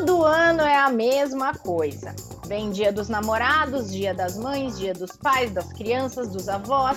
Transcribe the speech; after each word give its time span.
Todo 0.00 0.24
ano 0.24 0.62
é 0.62 0.78
a 0.78 0.88
mesma 0.88 1.52
coisa. 1.52 2.14
Vem 2.46 2.70
dia 2.70 2.90
dos 2.90 3.10
namorados, 3.10 3.92
dia 3.92 4.14
das 4.14 4.34
mães, 4.34 4.78
dia 4.78 4.94
dos 4.94 5.12
pais, 5.12 5.52
das 5.52 5.70
crianças, 5.74 6.28
dos 6.28 6.48
avós. 6.48 6.96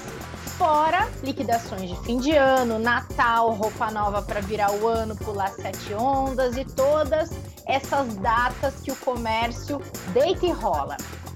Fora 0.58 1.10
liquidações 1.22 1.90
de 1.90 2.02
fim 2.06 2.18
de 2.18 2.32
ano, 2.34 2.80
Natal, 2.80 3.52
roupa 3.56 3.92
nova 3.92 4.22
para 4.22 4.40
virar 4.40 4.72
o 4.72 4.88
ano, 4.88 5.18
pular 5.18 5.52
sete 5.52 5.94
ondas 5.94 6.56
e 6.56 6.64
todas 6.64 7.30
essas 7.66 8.16
datas 8.16 8.76
que 8.82 8.94
o 8.94 8.96
comércio 8.96 9.82
deita 10.14 10.46
e 10.46 10.52
rola. 10.52 10.96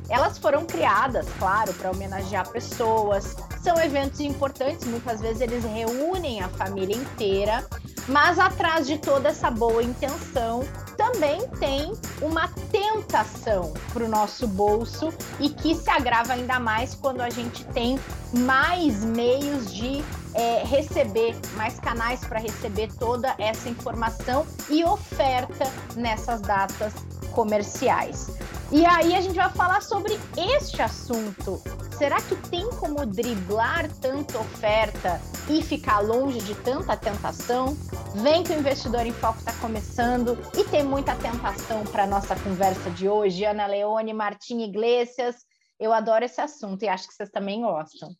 Elas 0.09 0.37
foram 0.37 0.65
criadas, 0.65 1.27
claro, 1.37 1.73
para 1.73 1.91
homenagear 1.91 2.47
pessoas. 2.47 3.35
São 3.67 3.77
eventos 3.81 4.21
importantes, 4.21 4.87
muitas 4.87 5.19
vezes 5.19 5.41
eles 5.41 5.61
reúnem 5.65 6.41
a 6.41 6.47
família 6.47 6.95
inteira, 6.95 7.67
mas 8.07 8.39
atrás 8.39 8.87
de 8.87 8.97
toda 8.97 9.27
essa 9.27 9.51
boa 9.51 9.83
intenção 9.83 10.63
também 10.95 11.45
tem 11.59 11.91
uma 12.21 12.47
tentação 12.71 13.73
para 13.91 14.05
o 14.05 14.07
nosso 14.07 14.47
bolso 14.47 15.13
e 15.37 15.49
que 15.49 15.75
se 15.75 15.89
agrava 15.89 16.31
ainda 16.31 16.61
mais 16.61 16.95
quando 16.95 17.19
a 17.19 17.29
gente 17.29 17.65
tem 17.65 17.99
mais 18.37 19.03
meios 19.03 19.69
de 19.73 20.01
é, 20.33 20.63
receber, 20.63 21.35
mais 21.57 21.77
canais 21.77 22.21
para 22.21 22.39
receber 22.39 22.87
toda 22.93 23.35
essa 23.37 23.67
informação 23.67 24.47
e 24.69 24.81
oferta 24.85 25.69
nessas 25.93 26.39
datas 26.39 26.93
comerciais. 27.33 28.31
E 28.71 28.85
aí 28.85 29.13
a 29.13 29.19
gente 29.19 29.35
vai 29.35 29.49
falar 29.49 29.81
sobre 29.81 30.17
este 30.37 30.81
assunto. 30.81 31.61
Será 31.97 32.21
que 32.21 32.35
tem 32.51 32.69
como 32.79 33.03
driblar 33.07 33.91
tanta 33.99 34.37
oferta 34.37 35.19
e 35.49 35.63
ficar 35.63 35.99
longe 35.99 36.39
de 36.41 36.53
tanta 36.61 36.95
tentação? 36.95 37.73
Vem 38.21 38.43
que 38.43 38.51
o 38.51 38.59
Investidor 38.59 39.07
em 39.07 39.11
Foco 39.11 39.39
está 39.39 39.51
começando 39.59 40.37
e 40.55 40.63
tem 40.69 40.83
muita 40.83 41.15
tentação 41.15 41.83
para 41.85 42.03
a 42.03 42.07
nossa 42.07 42.35
conversa 42.35 42.91
de 42.91 43.09
hoje. 43.09 43.45
Ana 43.45 43.65
Leone, 43.65 44.13
Martim 44.13 44.61
Iglesias, 44.61 45.37
eu 45.79 45.91
adoro 45.91 46.23
esse 46.23 46.39
assunto 46.39 46.83
e 46.83 46.87
acho 46.87 47.07
que 47.07 47.15
vocês 47.15 47.31
também 47.31 47.61
gostam. 47.61 48.15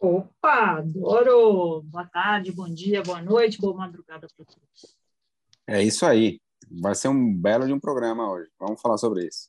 Opa, 0.00 0.78
adoro! 0.78 1.82
Boa 1.84 2.06
tarde, 2.06 2.50
bom 2.50 2.68
dia, 2.68 3.00
boa 3.00 3.22
noite, 3.22 3.60
boa 3.60 3.76
madrugada 3.76 4.26
para 4.36 4.44
todos. 4.44 4.96
É 5.68 5.80
isso 5.80 6.04
aí. 6.04 6.40
Vai 6.68 6.96
ser 6.96 7.06
um 7.06 7.32
belo 7.32 7.64
de 7.64 7.72
um 7.72 7.78
programa 7.78 8.28
hoje. 8.28 8.50
Vamos 8.58 8.80
falar 8.80 8.98
sobre 8.98 9.24
isso. 9.24 9.48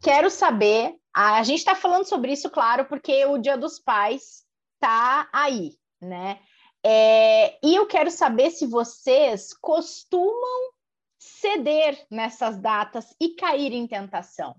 Quero 0.00 0.30
saber. 0.30 1.01
A 1.14 1.42
gente 1.42 1.58
está 1.58 1.74
falando 1.74 2.04
sobre 2.04 2.32
isso, 2.32 2.48
claro, 2.50 2.86
porque 2.86 3.24
o 3.26 3.38
Dia 3.38 3.56
dos 3.56 3.78
Pais 3.78 4.44
está 4.74 5.28
aí, 5.32 5.76
né? 6.00 6.40
É, 6.84 7.58
e 7.64 7.76
eu 7.76 7.86
quero 7.86 8.10
saber 8.10 8.50
se 8.50 8.66
vocês 8.66 9.52
costumam 9.54 10.72
ceder 11.18 12.04
nessas 12.10 12.58
datas 12.58 13.14
e 13.20 13.34
cair 13.34 13.72
em 13.72 13.86
tentação. 13.86 14.56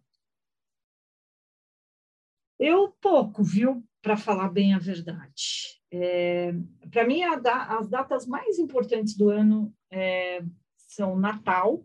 Eu 2.58 2.96
pouco, 3.02 3.44
viu? 3.44 3.84
Para 4.02 4.16
falar 4.16 4.50
bem 4.50 4.74
a 4.74 4.80
verdade. 4.80 5.82
É, 5.92 6.54
Para 6.90 7.06
mim, 7.06 7.22
da, 7.42 7.78
as 7.78 7.90
datas 7.90 8.26
mais 8.26 8.58
importantes 8.58 9.18
do 9.18 9.30
ano 9.30 9.74
é, 9.92 10.42
são 10.78 11.18
Natal, 11.18 11.84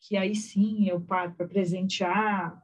que 0.00 0.16
aí 0.16 0.34
sim 0.34 0.88
eu 0.88 1.00
paro 1.00 1.34
para 1.34 1.48
presentear 1.48 2.62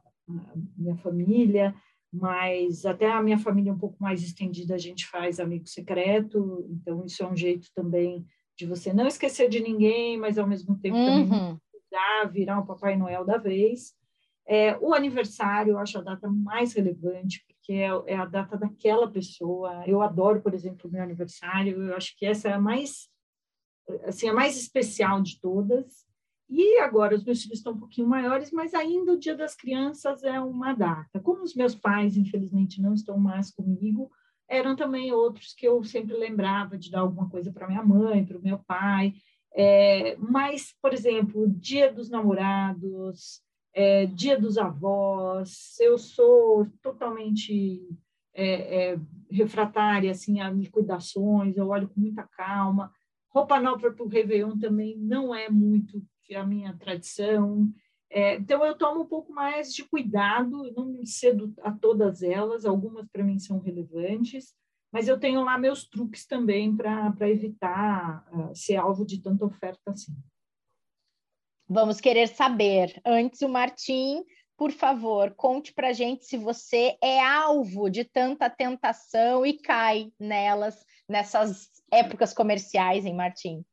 minha 0.77 0.95
família, 0.97 1.73
mas 2.11 2.85
até 2.85 3.11
a 3.11 3.21
minha 3.21 3.37
família 3.37 3.71
um 3.71 3.77
pouco 3.77 3.97
mais 4.01 4.21
estendida 4.21 4.75
a 4.75 4.77
gente 4.77 5.07
faz 5.07 5.39
amigo 5.39 5.67
secreto, 5.67 6.65
então 6.69 7.05
isso 7.05 7.23
é 7.23 7.27
um 7.27 7.35
jeito 7.35 7.69
também 7.73 8.25
de 8.57 8.65
você 8.65 8.93
não 8.93 9.07
esquecer 9.07 9.49
de 9.49 9.59
ninguém, 9.59 10.17
mas 10.17 10.37
ao 10.37 10.47
mesmo 10.47 10.77
tempo 10.77 10.97
uhum. 10.97 11.29
também 11.29 11.59
cuidar, 11.71 12.31
virar 12.31 12.59
o 12.59 12.65
Papai 12.65 12.97
Noel 12.97 13.25
da 13.25 13.37
vez. 13.37 13.93
É, 14.47 14.77
o 14.79 14.93
aniversário 14.93 15.71
eu 15.71 15.79
acho 15.79 15.97
a 15.97 16.01
data 16.01 16.29
mais 16.29 16.73
relevante, 16.73 17.43
porque 17.47 17.73
é, 17.73 17.89
é, 18.07 18.15
a 18.15 18.25
data 18.25 18.57
daquela 18.57 19.09
pessoa. 19.09 19.83
Eu 19.87 20.01
adoro, 20.01 20.41
por 20.41 20.53
exemplo, 20.53 20.89
o 20.89 20.91
meu 20.91 21.01
aniversário, 21.01 21.81
eu 21.81 21.95
acho 21.95 22.17
que 22.17 22.25
essa 22.25 22.49
é 22.49 22.53
a 22.53 22.59
mais 22.59 23.09
assim, 24.05 24.29
a 24.29 24.33
mais 24.33 24.57
especial 24.57 25.21
de 25.21 25.39
todas. 25.39 26.05
E 26.51 26.79
agora 26.79 27.15
os 27.15 27.23
meus 27.23 27.41
filhos 27.41 27.59
estão 27.59 27.71
um 27.71 27.79
pouquinho 27.79 28.09
maiores, 28.09 28.51
mas 28.51 28.73
ainda 28.73 29.13
o 29.13 29.17
Dia 29.17 29.35
das 29.35 29.55
Crianças 29.55 30.21
é 30.21 30.37
uma 30.37 30.73
data. 30.73 31.17
Como 31.21 31.43
os 31.43 31.55
meus 31.55 31.73
pais, 31.73 32.17
infelizmente, 32.17 32.81
não 32.81 32.93
estão 32.93 33.17
mais 33.17 33.49
comigo, 33.49 34.11
eram 34.49 34.75
também 34.75 35.13
outros 35.13 35.53
que 35.53 35.65
eu 35.65 35.81
sempre 35.81 36.13
lembrava 36.17 36.77
de 36.77 36.91
dar 36.91 36.99
alguma 36.99 37.29
coisa 37.29 37.53
para 37.53 37.69
minha 37.69 37.81
mãe, 37.81 38.25
para 38.25 38.37
o 38.37 38.41
meu 38.41 38.59
pai. 38.59 39.13
É, 39.55 40.17
mas, 40.17 40.75
por 40.81 40.93
exemplo, 40.93 41.47
Dia 41.47 41.89
dos 41.89 42.09
Namorados, 42.09 43.41
é, 43.73 44.05
Dia 44.07 44.37
dos 44.37 44.57
Avós, 44.57 45.79
eu 45.79 45.97
sou 45.97 46.67
totalmente 46.81 47.87
é, 48.33 48.91
é 48.91 48.99
refratária 49.29 50.11
assim, 50.11 50.41
a 50.41 50.49
liquidações, 50.49 51.55
eu 51.55 51.69
olho 51.69 51.87
com 51.87 52.01
muita 52.01 52.23
calma. 52.23 52.91
Roupa 53.29 53.57
nova 53.61 53.89
para 53.89 54.03
o 54.03 54.09
Réveillon 54.09 54.57
também 54.59 54.97
não 54.97 55.33
é 55.33 55.49
muito 55.49 56.03
a 56.33 56.45
minha 56.45 56.73
tradição. 56.77 57.69
É, 58.09 58.35
então, 58.35 58.65
eu 58.65 58.77
tomo 58.77 59.01
um 59.01 59.07
pouco 59.07 59.31
mais 59.31 59.73
de 59.73 59.83
cuidado, 59.85 60.71
não 60.75 60.85
me 60.85 61.07
cedo 61.07 61.53
a 61.61 61.71
todas 61.71 62.21
elas, 62.21 62.65
algumas 62.65 63.07
para 63.09 63.23
mim 63.23 63.39
são 63.39 63.59
relevantes, 63.59 64.53
mas 64.91 65.07
eu 65.07 65.17
tenho 65.17 65.43
lá 65.43 65.57
meus 65.57 65.87
truques 65.87 66.25
também 66.25 66.75
para 66.75 67.29
evitar 67.29 68.27
uh, 68.33 68.53
ser 68.53 68.75
alvo 68.75 69.05
de 69.05 69.21
tanta 69.21 69.45
oferta 69.45 69.91
assim. 69.91 70.13
Vamos 71.69 72.01
querer 72.01 72.27
saber. 72.27 73.01
Antes, 73.05 73.41
o 73.41 73.47
Martim, 73.47 74.25
por 74.57 74.73
favor, 74.73 75.33
conte 75.35 75.73
para 75.73 75.93
gente 75.93 76.25
se 76.25 76.37
você 76.37 76.97
é 77.01 77.25
alvo 77.25 77.89
de 77.89 78.03
tanta 78.03 78.49
tentação 78.49 79.45
e 79.45 79.53
cai 79.53 80.11
nelas, 80.19 80.85
nessas 81.07 81.69
épocas 81.89 82.33
comerciais, 82.33 83.05
hein, 83.05 83.15
Martim? 83.15 83.63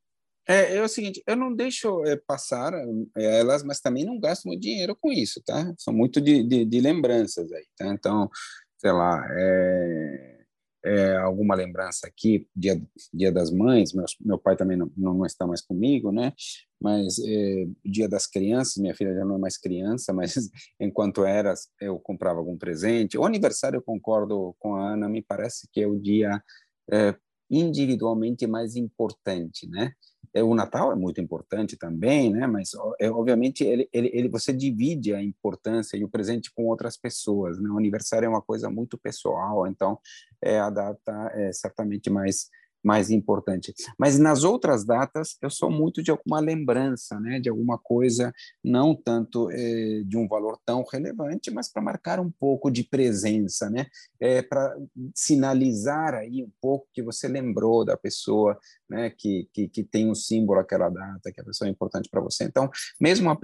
É, 0.49 0.77
é 0.77 0.83
o 0.83 0.89
seguinte, 0.89 1.23
eu 1.27 1.37
não 1.37 1.55
deixo 1.55 2.03
é, 2.07 2.17
passar 2.17 2.73
é, 3.17 3.39
elas, 3.41 3.63
mas 3.63 3.81
também 3.81 4.05
não 4.05 4.19
gasto 4.19 4.47
muito 4.47 4.63
dinheiro 4.63 4.97
com 4.97 5.13
isso, 5.13 5.43
tá? 5.45 5.75
São 5.77 5.93
muito 5.93 6.21
de, 6.23 6.43
de, 6.43 6.65
de 6.65 6.81
lembranças 6.81 7.53
aí, 7.53 7.67
tá? 7.77 7.87
Então, 7.89 8.31
sei 8.79 8.93
lá, 8.93 9.23
é, 9.31 10.39
é, 10.85 11.17
alguma 11.17 11.55
lembrança 11.55 12.07
aqui, 12.07 12.47
dia, 12.57 12.81
dia 13.13 13.31
das 13.31 13.51
mães, 13.51 13.93
meu, 13.93 14.05
meu 14.21 14.39
pai 14.39 14.57
também 14.57 14.77
não, 14.77 14.91
não 14.97 15.27
está 15.27 15.47
mais 15.47 15.61
comigo, 15.61 16.11
né? 16.11 16.33
Mas 16.81 17.19
é, 17.19 17.67
dia 17.85 18.09
das 18.09 18.27
crianças, 18.27 18.77
minha 18.77 18.95
filha 18.95 19.15
já 19.15 19.25
não 19.25 19.37
é 19.37 19.39
mais 19.39 19.59
criança, 19.59 20.13
mas 20.15 20.35
enquanto 20.81 21.25
era, 21.25 21.53
eu 21.81 21.99
comprava 21.99 22.39
algum 22.39 22.57
presente. 22.57 23.19
O 23.19 23.27
aniversário, 23.27 23.79
eu 23.79 23.83
concordo 23.83 24.57
com 24.59 24.77
a 24.77 24.93
Ana, 24.93 25.09
me 25.09 25.23
parece 25.23 25.69
que 25.71 25.83
é 25.83 25.87
o 25.87 25.99
dia 25.99 26.43
é, 26.91 27.15
individualmente 27.51 28.47
mais 28.47 28.77
importante, 28.77 29.69
né? 29.69 29.93
É, 30.35 30.43
o 30.43 30.55
Natal 30.55 30.93
é 30.93 30.97
muito 30.97 31.21
importante 31.21 31.77
também, 31.77 32.31
né? 32.31 32.47
Mas 32.47 32.71
é, 33.01 33.11
obviamente 33.11 33.65
ele, 33.65 33.89
ele, 33.93 34.11
ele, 34.13 34.29
você 34.29 34.53
divide 34.53 35.15
a 35.15 35.23
importância 35.23 35.97
e 35.97 36.05
o 36.05 36.09
presente 36.09 36.53
com 36.53 36.67
outras 36.67 36.97
pessoas. 36.97 37.59
Né? 37.61 37.69
O 37.71 37.79
aniversário 37.79 38.27
é 38.27 38.29
uma 38.29 38.43
coisa 38.43 38.71
muito 38.71 38.99
pessoal, 38.99 39.67
então 39.67 39.99
é 40.43 40.59
a 40.59 40.71
data 40.71 41.31
é 41.35 41.53
certamente 41.53 42.11
mais 42.11 42.49
mais 42.89 43.11
importante. 43.11 43.75
Mas 43.99 44.19
nas 44.19 44.45
outras 44.45 44.83
datas 44.83 45.37
eu 45.43 45.51
sou 45.51 45.71
muito 45.71 46.03
de 46.03 46.11
alguma 46.11 46.41
lembrança, 46.41 47.21
né, 47.21 47.39
de 47.39 47.51
alguma 47.51 47.77
coisa 47.77 48.33
não 48.65 48.95
tanto 48.95 49.51
é, 49.51 50.03
de 50.07 50.17
um 50.17 50.27
valor 50.27 50.59
tão 50.65 50.83
relevante, 50.91 51.51
mas 51.51 51.71
para 51.71 51.83
marcar 51.83 52.19
um 52.19 52.31
pouco 52.31 52.71
de 52.71 52.83
presença, 52.83 53.69
né, 53.69 53.85
é, 54.19 54.41
para 54.41 54.75
sinalizar 55.15 56.15
aí 56.15 56.43
um 56.43 56.51
pouco 56.63 56.89
que 56.95 57.03
você 57.03 57.29
lembrou 57.29 57.85
da 57.85 57.95
pessoa, 57.95 58.59
né, 58.89 59.11
que, 59.11 59.47
que, 59.53 59.69
que 59.69 59.85
tem 59.85 60.11
um 60.11 60.15
símbolo 60.15 60.61
aquela 60.61 60.89
data, 60.89 61.31
que 61.31 61.43
a 61.43 61.45
pessoa 61.45 61.69
é 61.69 61.71
importante 61.71 62.09
para 62.09 62.23
você. 62.23 62.45
Então, 62.45 62.71
mesmo 62.99 63.29
uma, 63.29 63.39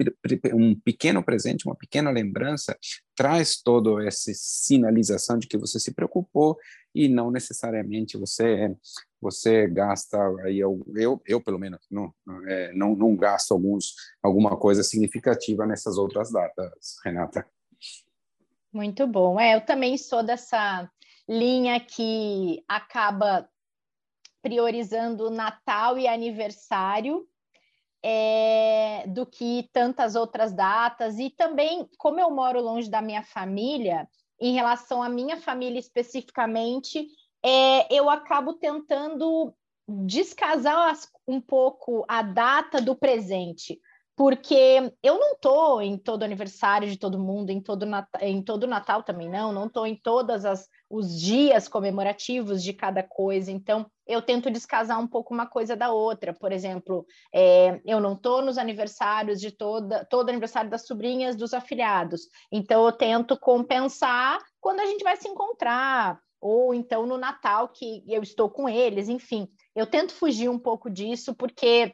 um 0.55 0.73
pequeno 0.79 1.23
presente, 1.23 1.67
uma 1.67 1.75
pequena 1.75 2.09
lembrança, 2.09 2.75
traz 3.15 3.61
toda 3.61 4.05
essa 4.05 4.31
sinalização 4.33 5.37
de 5.37 5.47
que 5.47 5.57
você 5.57 5.79
se 5.79 5.93
preocupou 5.93 6.57
e 6.93 7.07
não 7.07 7.31
necessariamente 7.31 8.17
você 8.17 8.75
você 9.21 9.67
gasta 9.67 10.17
aí 10.43 10.59
eu, 10.59 10.85
eu, 10.95 11.21
eu 11.25 11.41
pelo 11.41 11.57
menos 11.57 11.79
não, 11.89 12.13
é, 12.47 12.73
não 12.73 12.95
não 12.95 13.15
gasto 13.15 13.51
alguns 13.51 13.93
alguma 14.21 14.57
coisa 14.57 14.83
significativa 14.83 15.65
nessas 15.65 15.97
outras 15.97 16.31
datas 16.31 16.95
Renata. 17.03 17.45
Muito 18.75 19.07
bom. 19.07 19.39
É 19.39 19.55
eu 19.55 19.61
também 19.61 19.97
sou 19.97 20.21
dessa 20.21 20.91
linha 21.29 21.79
que 21.79 22.61
acaba 22.67 23.49
priorizando 24.41 25.31
Natal 25.31 25.97
e 25.97 26.07
aniversário 26.07 27.25
é, 28.07 29.03
do 29.07 29.25
que 29.25 29.67
tantas 29.73 30.15
outras 30.15 30.53
datas. 30.53 31.17
E 31.17 31.31
também, 31.31 31.89
como 31.97 32.19
eu 32.19 32.29
moro 32.29 32.61
longe 32.61 32.87
da 32.87 33.01
minha 33.01 33.23
família, 33.23 34.07
em 34.39 34.53
relação 34.53 35.01
à 35.01 35.09
minha 35.09 35.37
família 35.37 35.79
especificamente, 35.79 37.07
é, 37.43 37.91
eu 37.91 38.07
acabo 38.07 38.53
tentando 38.53 39.51
descasar 39.87 40.95
um 41.27 41.41
pouco 41.41 42.05
a 42.07 42.21
data 42.21 42.79
do 42.79 42.95
presente. 42.95 43.79
porque 44.17 44.93
eu 45.03 45.19
não 45.19 45.35
tô 45.35 45.81
em 45.81 45.97
todo 45.97 46.23
aniversário 46.23 46.89
de 46.89 46.97
todo 46.97 47.19
mundo, 47.19 47.49
em 47.49 47.59
todo 47.59 47.85
Natal, 47.85 48.21
em 48.21 48.41
todo 48.41 48.65
Natal 48.65 49.03
também 49.03 49.29
não, 49.29 49.51
não 49.51 49.67
tô 49.67 49.85
em 49.85 49.95
todas 49.95 50.45
as 50.45 50.69
os 50.89 51.19
dias 51.19 51.67
comemorativos 51.67 52.63
de 52.63 52.73
cada 52.73 53.01
coisa. 53.01 53.51
Então, 53.51 53.85
eu 54.07 54.21
tento 54.21 54.51
descasar 54.51 54.99
um 54.99 55.07
pouco 55.07 55.33
uma 55.33 55.47
coisa 55.47 55.75
da 55.75 55.91
outra. 55.91 56.33
Por 56.33 56.51
exemplo, 56.51 57.05
é, 57.33 57.81
eu 57.85 57.99
não 57.99 58.15
tô 58.15 58.41
nos 58.41 58.57
aniversários 58.57 59.39
de 59.39 59.51
toda 59.51 60.05
todo 60.05 60.29
aniversário 60.29 60.69
das 60.69 60.85
sobrinhas 60.85 61.35
dos 61.35 61.53
afiliados. 61.53 62.21
Então, 62.51 62.85
eu 62.85 62.91
tento 62.91 63.37
compensar 63.39 64.39
quando 64.61 64.79
a 64.79 64.85
gente 64.85 65.03
vai 65.03 65.17
se 65.17 65.27
encontrar 65.27 66.19
ou 66.39 66.75
então 66.75 67.07
no 67.07 67.17
Natal 67.17 67.69
que 67.69 68.03
eu 68.07 68.21
estou 68.21 68.49
com 68.49 68.69
eles, 68.69 69.09
enfim. 69.09 69.47
Eu 69.75 69.87
tento 69.87 70.13
fugir 70.13 70.47
um 70.47 70.59
pouco 70.59 70.89
disso 70.91 71.33
porque 71.33 71.91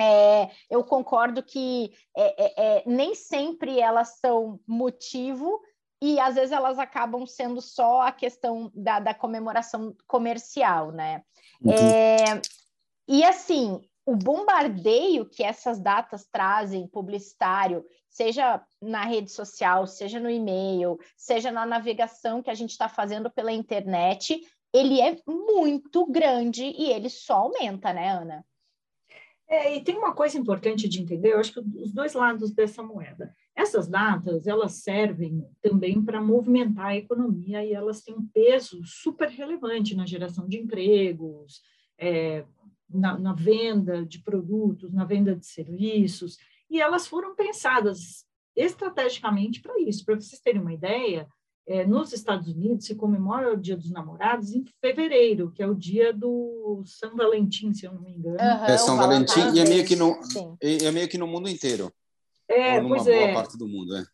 é, 0.00 0.50
eu 0.70 0.82
concordo 0.84 1.42
que 1.42 1.92
é, 2.16 2.44
é, 2.44 2.78
é, 2.78 2.82
nem 2.86 3.14
sempre 3.14 3.78
elas 3.78 4.18
são 4.18 4.60
motivo 4.66 5.60
e 6.02 6.18
às 6.18 6.34
vezes 6.34 6.50
elas 6.50 6.80
acabam 6.80 7.24
sendo 7.24 7.60
só 7.60 8.00
a 8.00 8.10
questão 8.10 8.72
da, 8.74 8.98
da 8.98 9.14
comemoração 9.14 9.94
comercial, 10.08 10.90
né? 10.90 11.22
Uhum. 11.64 11.72
É, 11.72 12.42
e 13.06 13.22
assim, 13.22 13.80
o 14.04 14.16
bombardeio 14.16 15.30
que 15.30 15.44
essas 15.44 15.78
datas 15.78 16.26
trazem 16.26 16.88
publicitário, 16.88 17.84
seja 18.10 18.60
na 18.80 19.04
rede 19.04 19.30
social, 19.30 19.86
seja 19.86 20.18
no 20.18 20.28
e-mail, 20.28 20.98
seja 21.16 21.52
na 21.52 21.64
navegação 21.64 22.42
que 22.42 22.50
a 22.50 22.54
gente 22.54 22.70
está 22.70 22.88
fazendo 22.88 23.30
pela 23.30 23.52
internet, 23.52 24.40
ele 24.74 25.00
é 25.00 25.16
muito 25.24 26.04
grande 26.06 26.64
e 26.64 26.90
ele 26.90 27.08
só 27.08 27.34
aumenta, 27.34 27.92
né, 27.92 28.10
Ana? 28.10 28.44
É, 29.46 29.76
e 29.76 29.84
tem 29.84 29.96
uma 29.96 30.14
coisa 30.14 30.36
importante 30.36 30.88
de 30.88 31.00
entender, 31.00 31.34
eu 31.34 31.38
acho 31.38 31.52
que 31.52 31.60
os 31.60 31.92
dois 31.92 32.14
lados 32.14 32.50
dessa 32.50 32.82
moeda. 32.82 33.32
Essas 33.54 33.86
datas, 33.86 34.46
elas 34.46 34.72
servem 34.74 35.46
também 35.60 36.02
para 36.02 36.22
movimentar 36.22 36.86
a 36.86 36.96
economia 36.96 37.64
e 37.64 37.72
elas 37.72 38.02
têm 38.02 38.14
um 38.14 38.26
peso 38.26 38.82
super 38.84 39.28
relevante 39.28 39.94
na 39.94 40.06
geração 40.06 40.48
de 40.48 40.58
empregos, 40.58 41.60
é, 41.98 42.44
na, 42.88 43.18
na 43.18 43.32
venda 43.34 44.04
de 44.04 44.20
produtos, 44.20 44.92
na 44.92 45.04
venda 45.04 45.34
de 45.34 45.46
serviços, 45.46 46.38
e 46.70 46.80
elas 46.80 47.06
foram 47.06 47.34
pensadas 47.34 48.24
estrategicamente 48.56 49.60
para 49.60 49.78
isso. 49.80 50.04
Para 50.04 50.14
vocês 50.14 50.40
terem 50.40 50.60
uma 50.60 50.72
ideia, 50.72 51.28
é, 51.66 51.86
nos 51.86 52.12
Estados 52.12 52.48
Unidos 52.48 52.86
se 52.86 52.94
comemora 52.94 53.52
o 53.52 53.56
Dia 53.56 53.76
dos 53.76 53.90
Namorados 53.90 54.52
em 54.52 54.64
fevereiro, 54.80 55.52
que 55.52 55.62
é 55.62 55.66
o 55.66 55.74
dia 55.74 56.12
do 56.12 56.82
São 56.84 57.16
Valentim, 57.16 57.72
se 57.72 57.86
eu 57.86 57.92
não 57.92 58.02
me 58.02 58.12
engano. 58.12 58.36
Uhum, 58.36 58.64
é 58.64 58.78
São 58.78 58.96
Valentim 58.96 59.40
e 59.54 59.60
é 59.60 59.64
meio 59.64 59.84
que 59.84 59.94
no 59.94 60.18
é 60.60 60.90
meio 60.90 61.08
que 61.08 61.18
no 61.18 61.26
mundo 61.26 61.48
inteiro. 61.48 61.92
É, 62.52 62.80
Ou 62.80 62.88
pois 62.88 63.06
é. 63.06 63.32
parte 63.32 63.56
do 63.56 63.66
mundo, 63.66 63.96
é. 63.96 64.04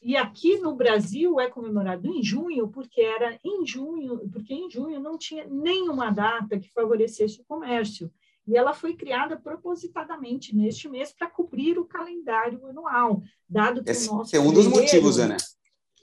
E 0.00 0.16
aqui 0.16 0.58
no 0.58 0.74
Brasil 0.76 1.40
é 1.40 1.48
comemorado 1.48 2.06
em 2.06 2.22
junho, 2.22 2.68
porque 2.68 3.00
era 3.00 3.38
em 3.44 3.66
junho, 3.66 4.28
porque 4.32 4.54
em 4.54 4.70
junho 4.70 5.00
não 5.00 5.18
tinha 5.18 5.44
nenhuma 5.46 6.10
data 6.10 6.58
que 6.58 6.70
favorecesse 6.70 7.40
o 7.40 7.44
comércio. 7.44 8.10
E 8.46 8.56
ela 8.56 8.72
foi 8.72 8.94
criada 8.94 9.36
propositadamente 9.36 10.56
neste 10.56 10.88
mês 10.88 11.12
para 11.12 11.28
cobrir 11.28 11.78
o 11.78 11.84
calendário 11.84 12.64
anual, 12.66 13.22
dado 13.48 13.82
que 13.82 13.90
Esse 13.90 14.08
o 14.08 14.14
nosso 14.14 14.34
é 14.34 14.40
um 14.40 14.52
dos 14.52 14.66
motivos, 14.66 15.18
Ana. 15.18 15.36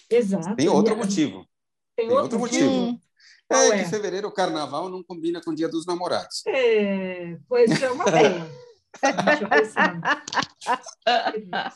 Exato. 0.10 0.56
Tem 0.56 0.70
outro 0.70 0.96
motivo. 0.96 1.48
Tem, 1.96 2.08
Tem 2.08 2.18
outro, 2.18 2.38
motivo. 2.38 2.70
motivo. 2.70 3.02
É, 3.50 3.68
é, 3.68 3.84
que 3.84 3.90
fevereiro 3.90 4.28
o 4.28 4.32
carnaval 4.32 4.90
não 4.90 5.02
combina 5.04 5.42
com 5.42 5.52
o 5.52 5.56
dia 5.56 5.70
dos 5.70 5.86
namorados. 5.86 6.44
É, 6.48 7.38
pois 7.48 7.82
é 7.82 7.90
uma 7.92 8.06
pena. 8.06 8.48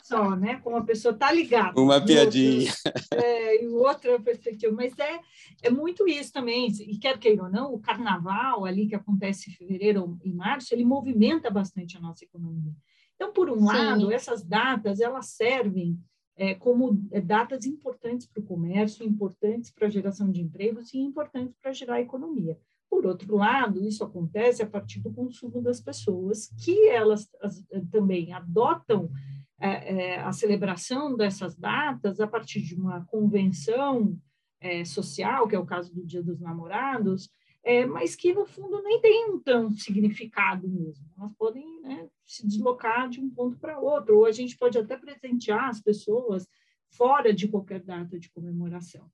Só, 0.04 0.36
né? 0.36 0.60
Como 0.63 0.77
a 0.77 0.83
pessoa 0.83 1.13
está 1.13 1.31
ligada. 1.31 1.80
Uma 1.80 2.04
piadinha. 2.04 2.71
é, 3.13 3.63
e 3.63 3.68
outra 3.68 4.19
perspectiva. 4.19 4.74
Mas 4.74 4.98
é, 4.98 5.19
é 5.63 5.69
muito 5.69 6.07
isso 6.07 6.31
também. 6.31 6.68
E 6.68 6.98
quer 6.98 7.18
queira 7.18 7.44
ou 7.44 7.50
não, 7.50 7.74
o 7.74 7.80
carnaval 7.80 8.66
ali 8.66 8.88
que 8.88 8.95
acontece 8.95 9.50
em 9.50 9.54
fevereiro 9.54 10.18
e 10.24 10.31
março, 10.33 10.74
ele 10.74 10.86
movimenta 10.86 11.50
bastante 11.50 11.98
a 11.98 12.01
nossa 12.01 12.24
economia. 12.24 12.74
Então, 13.16 13.33
por 13.33 13.50
um 13.50 13.60
Sim. 13.60 13.65
lado, 13.65 14.12
essas 14.12 14.44
datas, 14.44 15.00
elas 15.00 15.27
servem 15.27 16.00
é, 16.38 16.56
como 16.56 17.06
é, 17.12 17.19
datas 17.19 17.65
importantes 17.65 18.25
para 18.25 18.39
o 18.39 18.45
comércio, 18.45 19.06
importantes 19.06 19.72
para 19.72 19.88
a 19.88 19.89
geração 19.89 20.31
de 20.31 20.42
empregos 20.42 20.94
e 20.94 21.00
importantes 21.00 21.54
para 21.62 21.74
gerar 21.74 21.95
a 21.95 22.01
economia. 22.01 22.57
Por 22.89 23.06
outro 23.06 23.36
lado, 23.36 23.86
isso 23.86 24.03
acontece 24.03 24.63
a 24.63 24.68
partir 24.68 25.00
do 25.00 25.12
consumo 25.12 25.62
das 25.62 25.80
pessoas, 25.80 26.50
que 26.63 26.88
elas 26.89 27.30
as, 27.41 27.63
também 27.91 28.33
adotam 28.33 29.12
é, 29.59 30.13
é, 30.15 30.19
a 30.19 30.31
celebração 30.31 31.15
dessas 31.15 31.56
datas 31.56 32.19
a 32.19 32.27
partir 32.27 32.62
de 32.62 32.75
uma 32.75 33.06
convenção 33.06 34.18
é, 34.59 34.83
social, 34.83 35.47
que 35.47 35.56
é 35.56 35.59
o 35.59 35.65
caso 35.65 35.94
do 35.94 36.06
Dia 36.06 36.24
dos 36.24 36.39
Namorados, 36.39 37.30
é, 37.63 37.86
mas 37.86 38.15
que 38.15 38.33
no 38.33 38.45
fundo 38.45 38.81
nem 38.81 39.01
tem 39.01 39.30
um 39.30 39.39
tanto 39.39 39.77
significado 39.80 40.68
mesmo. 40.68 41.06
Elas 41.18 41.33
podem 41.33 41.81
né, 41.81 42.09
se 42.25 42.47
deslocar 42.47 43.09
de 43.09 43.19
um 43.19 43.30
ponto 43.30 43.57
para 43.59 43.80
outro, 43.80 44.18
ou 44.18 44.25
a 44.25 44.31
gente 44.31 44.57
pode 44.57 44.77
até 44.77 44.97
presentear 44.97 45.69
as 45.69 45.81
pessoas 45.81 46.47
fora 46.89 47.33
de 47.33 47.47
qualquer 47.47 47.81
data 47.81 48.18
de 48.18 48.30
comemoração. 48.31 49.09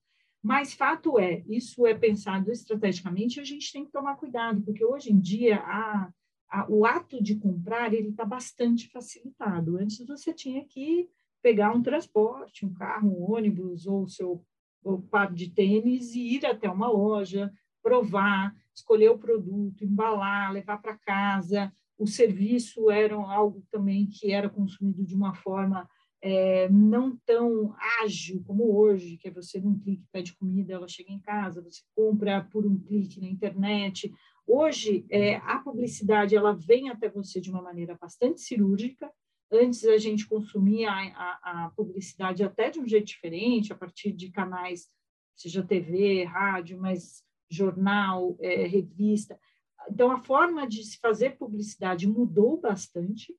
Mas 0.46 0.76
fato 0.76 1.18
é, 1.18 1.44
isso 1.48 1.88
é 1.88 1.96
pensado 1.96 2.52
estrategicamente, 2.52 3.40
e 3.40 3.42
a 3.42 3.44
gente 3.44 3.74
tem 3.74 3.84
que 3.84 3.92
tomar 3.92 4.16
cuidado, 4.16 4.62
porque 4.62 4.86
hoje 4.86 5.12
em 5.12 5.20
dia 5.20 5.58
a, 5.58 6.08
a, 6.48 6.68
o 6.70 6.86
ato 6.86 7.20
de 7.20 7.36
comprar 7.36 7.92
ele 7.92 8.10
está 8.10 8.24
bastante 8.24 8.88
facilitado. 8.92 9.76
Antes 9.76 10.06
você 10.06 10.32
tinha 10.32 10.64
que 10.64 11.10
pegar 11.42 11.72
um 11.72 11.82
transporte, 11.82 12.64
um 12.64 12.72
carro, 12.72 13.10
um 13.10 13.34
ônibus 13.34 13.88
ou 13.88 14.04
o 14.04 14.08
seu 14.08 14.46
o 14.84 15.02
par 15.02 15.34
de 15.34 15.50
tênis 15.50 16.14
e 16.14 16.36
ir 16.36 16.46
até 16.46 16.70
uma 16.70 16.92
loja, 16.92 17.52
provar, 17.82 18.56
escolher 18.72 19.10
o 19.10 19.18
produto, 19.18 19.84
embalar, 19.84 20.54
levar 20.54 20.78
para 20.80 20.96
casa. 20.96 21.74
O 21.98 22.06
serviço 22.06 22.92
era 22.92 23.16
algo 23.16 23.66
também 23.72 24.06
que 24.06 24.32
era 24.32 24.48
consumido 24.48 25.04
de 25.04 25.16
uma 25.16 25.34
forma 25.34 25.90
é, 26.26 26.68
não 26.70 27.16
tão 27.24 27.76
ágil 28.02 28.44
como 28.48 28.76
hoje, 28.76 29.16
que 29.16 29.28
é 29.28 29.32
você 29.32 29.62
num 29.62 29.78
clique 29.78 30.08
pede 30.12 30.36
comida, 30.36 30.74
ela 30.74 30.88
chega 30.88 31.12
em 31.12 31.20
casa, 31.20 31.62
você 31.62 31.84
compra 31.96 32.44
por 32.52 32.66
um 32.66 32.80
clique 32.80 33.22
na 33.22 33.28
internet. 33.28 34.12
Hoje, 34.48 35.06
é, 35.12 35.36
a 35.36 35.60
publicidade 35.60 36.36
ela 36.36 36.52
vem 36.52 36.90
até 36.90 37.08
você 37.10 37.40
de 37.40 37.52
uma 37.52 37.62
maneira 37.62 37.96
bastante 38.02 38.42
cirúrgica. 38.42 39.12
Antes 39.52 39.86
a 39.86 40.00
gente 40.00 40.28
consumia 40.28 40.90
a, 40.90 41.04
a, 41.44 41.66
a 41.66 41.70
publicidade 41.76 42.44
até 42.44 42.72
de 42.72 42.80
um 42.80 42.88
jeito 42.88 43.06
diferente, 43.06 43.72
a 43.72 43.76
partir 43.76 44.12
de 44.12 44.32
canais, 44.32 44.90
seja 45.36 45.62
TV, 45.62 46.24
rádio, 46.24 46.82
mas 46.82 47.24
jornal, 47.52 48.36
é, 48.42 48.66
revista. 48.66 49.40
Então, 49.88 50.10
a 50.10 50.24
forma 50.24 50.68
de 50.68 50.84
se 50.84 50.98
fazer 50.98 51.38
publicidade 51.38 52.08
mudou 52.08 52.60
bastante 52.60 53.32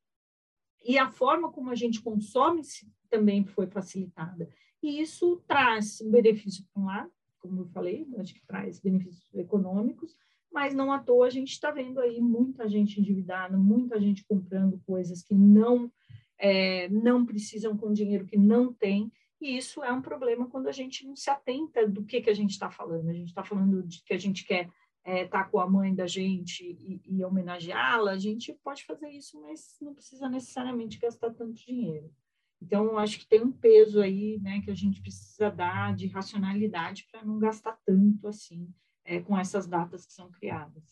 e 0.87 0.99
a 0.99 1.09
forma 1.09 1.51
como 1.51 1.71
a 1.71 1.75
gente 1.75 2.01
consome 2.01 2.63
também 3.11 3.45
foi 3.45 3.67
facilitada. 3.67 4.49
E 4.83 5.01
isso 5.01 5.43
traz 5.47 6.01
um 6.01 6.11
benefício 6.11 6.65
para 6.73 6.83
um 6.83 6.87
lado, 6.87 7.11
como 7.39 7.63
eu 7.63 7.67
falei, 7.67 8.07
acho 8.19 8.35
que 8.35 8.47
traz 8.47 8.81
benefícios 8.81 9.35
econômicos, 9.35 10.17
mas 10.53 10.75
não 10.75 10.93
à 10.93 10.99
toa 10.99 11.27
a 11.27 11.31
gente 11.31 11.53
está 11.53 11.71
vendo 11.71 12.01
aí 12.01 12.21
muita 12.21 12.69
gente 12.69 13.01
endividada, 13.01 13.57
muita 13.57 14.01
gente 14.01 14.25
comprando 14.25 14.81
coisas 14.87 15.23
que 15.23 15.35
não 15.35 15.91
é, 16.39 16.89
não 16.89 17.25
precisam 17.25 17.77
com 17.77 17.93
dinheiro 17.93 18.27
que 18.27 18.37
não 18.37 18.73
tem, 18.73 19.11
e 19.41 19.57
isso 19.57 19.83
é 19.83 19.93
um 19.93 20.01
problema 20.01 20.49
quando 20.49 20.69
a 20.69 20.73
gente 20.73 21.07
não 21.07 21.15
se 21.15 21.29
atenta 21.29 21.87
do 21.87 22.05
que, 22.05 22.21
que 22.21 22.31
a 22.31 22.35
gente 22.35 22.51
está 22.51 22.71
falando. 22.71 23.09
A 23.09 23.13
gente 23.13 23.29
está 23.29 23.45
falando 23.45 23.83
de 23.83 24.03
que 24.03 24.15
a 24.15 24.19
gente 24.19 24.45
quer 24.45 24.71
estar 25.07 25.19
é, 25.19 25.27
tá 25.27 25.45
com 25.45 25.61
a 25.61 25.69
mãe 25.69 25.95
da 25.95 26.07
gente 26.07 26.65
e, 26.65 27.01
e 27.07 27.25
homenageá-la, 27.25 28.13
a 28.13 28.19
gente 28.19 28.53
pode 28.65 28.85
fazer 28.85 29.09
isso, 29.11 29.41
mas 29.41 29.77
não 29.81 29.95
precisa 29.95 30.29
necessariamente 30.29 30.99
gastar 30.99 31.31
tanto 31.31 31.55
dinheiro. 31.55 32.13
Então, 32.61 32.99
acho 32.99 33.19
que 33.19 33.27
tem 33.27 33.43
um 33.43 33.53
peso 33.53 34.01
aí 34.01 34.41
né, 34.41 34.61
que 34.63 34.71
a 34.71 34.75
gente 34.75 35.01
precisa 35.01 35.51
dar 35.51 35.95
de 35.95 36.07
racionalidade 36.09 37.07
para 37.11 37.25
não 37.25 37.39
gastar 37.39 37.79
tanto 37.85 38.27
assim 38.27 38.69
é, 39.05 39.21
com 39.21 39.39
essas 39.39 39.67
datas 39.67 40.05
que 40.05 40.13
são 40.13 40.31
criadas. 40.31 40.83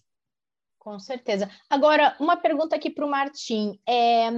Com 0.78 0.98
certeza. 0.98 1.50
Agora, 1.68 2.14
uma 2.20 2.36
pergunta 2.36 2.76
aqui 2.76 2.90
para 2.90 3.06
o 3.06 3.10
Martim. 3.10 3.80
É, 3.88 4.28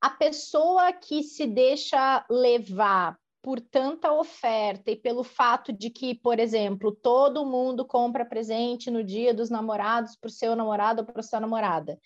a 0.00 0.10
pessoa 0.10 0.92
que 0.92 1.22
se 1.22 1.46
deixa 1.46 2.26
levar 2.28 3.18
por 3.44 3.60
tanta 3.60 4.10
oferta 4.10 4.90
e 4.90 4.96
pelo 4.96 5.22
fato 5.22 5.70
de 5.70 5.90
que, 5.90 6.14
por 6.14 6.40
exemplo, 6.40 6.90
todo 6.90 7.44
mundo 7.44 7.84
compra 7.84 8.24
presente 8.24 8.90
no 8.90 9.04
dia 9.04 9.34
dos 9.34 9.50
namorados 9.50 10.16
para 10.16 10.28
o 10.28 10.32
seu 10.32 10.56
namorado 10.56 11.02
ou 11.02 11.06
para 11.06 11.22
sua 11.22 11.40
namorada. 11.40 12.00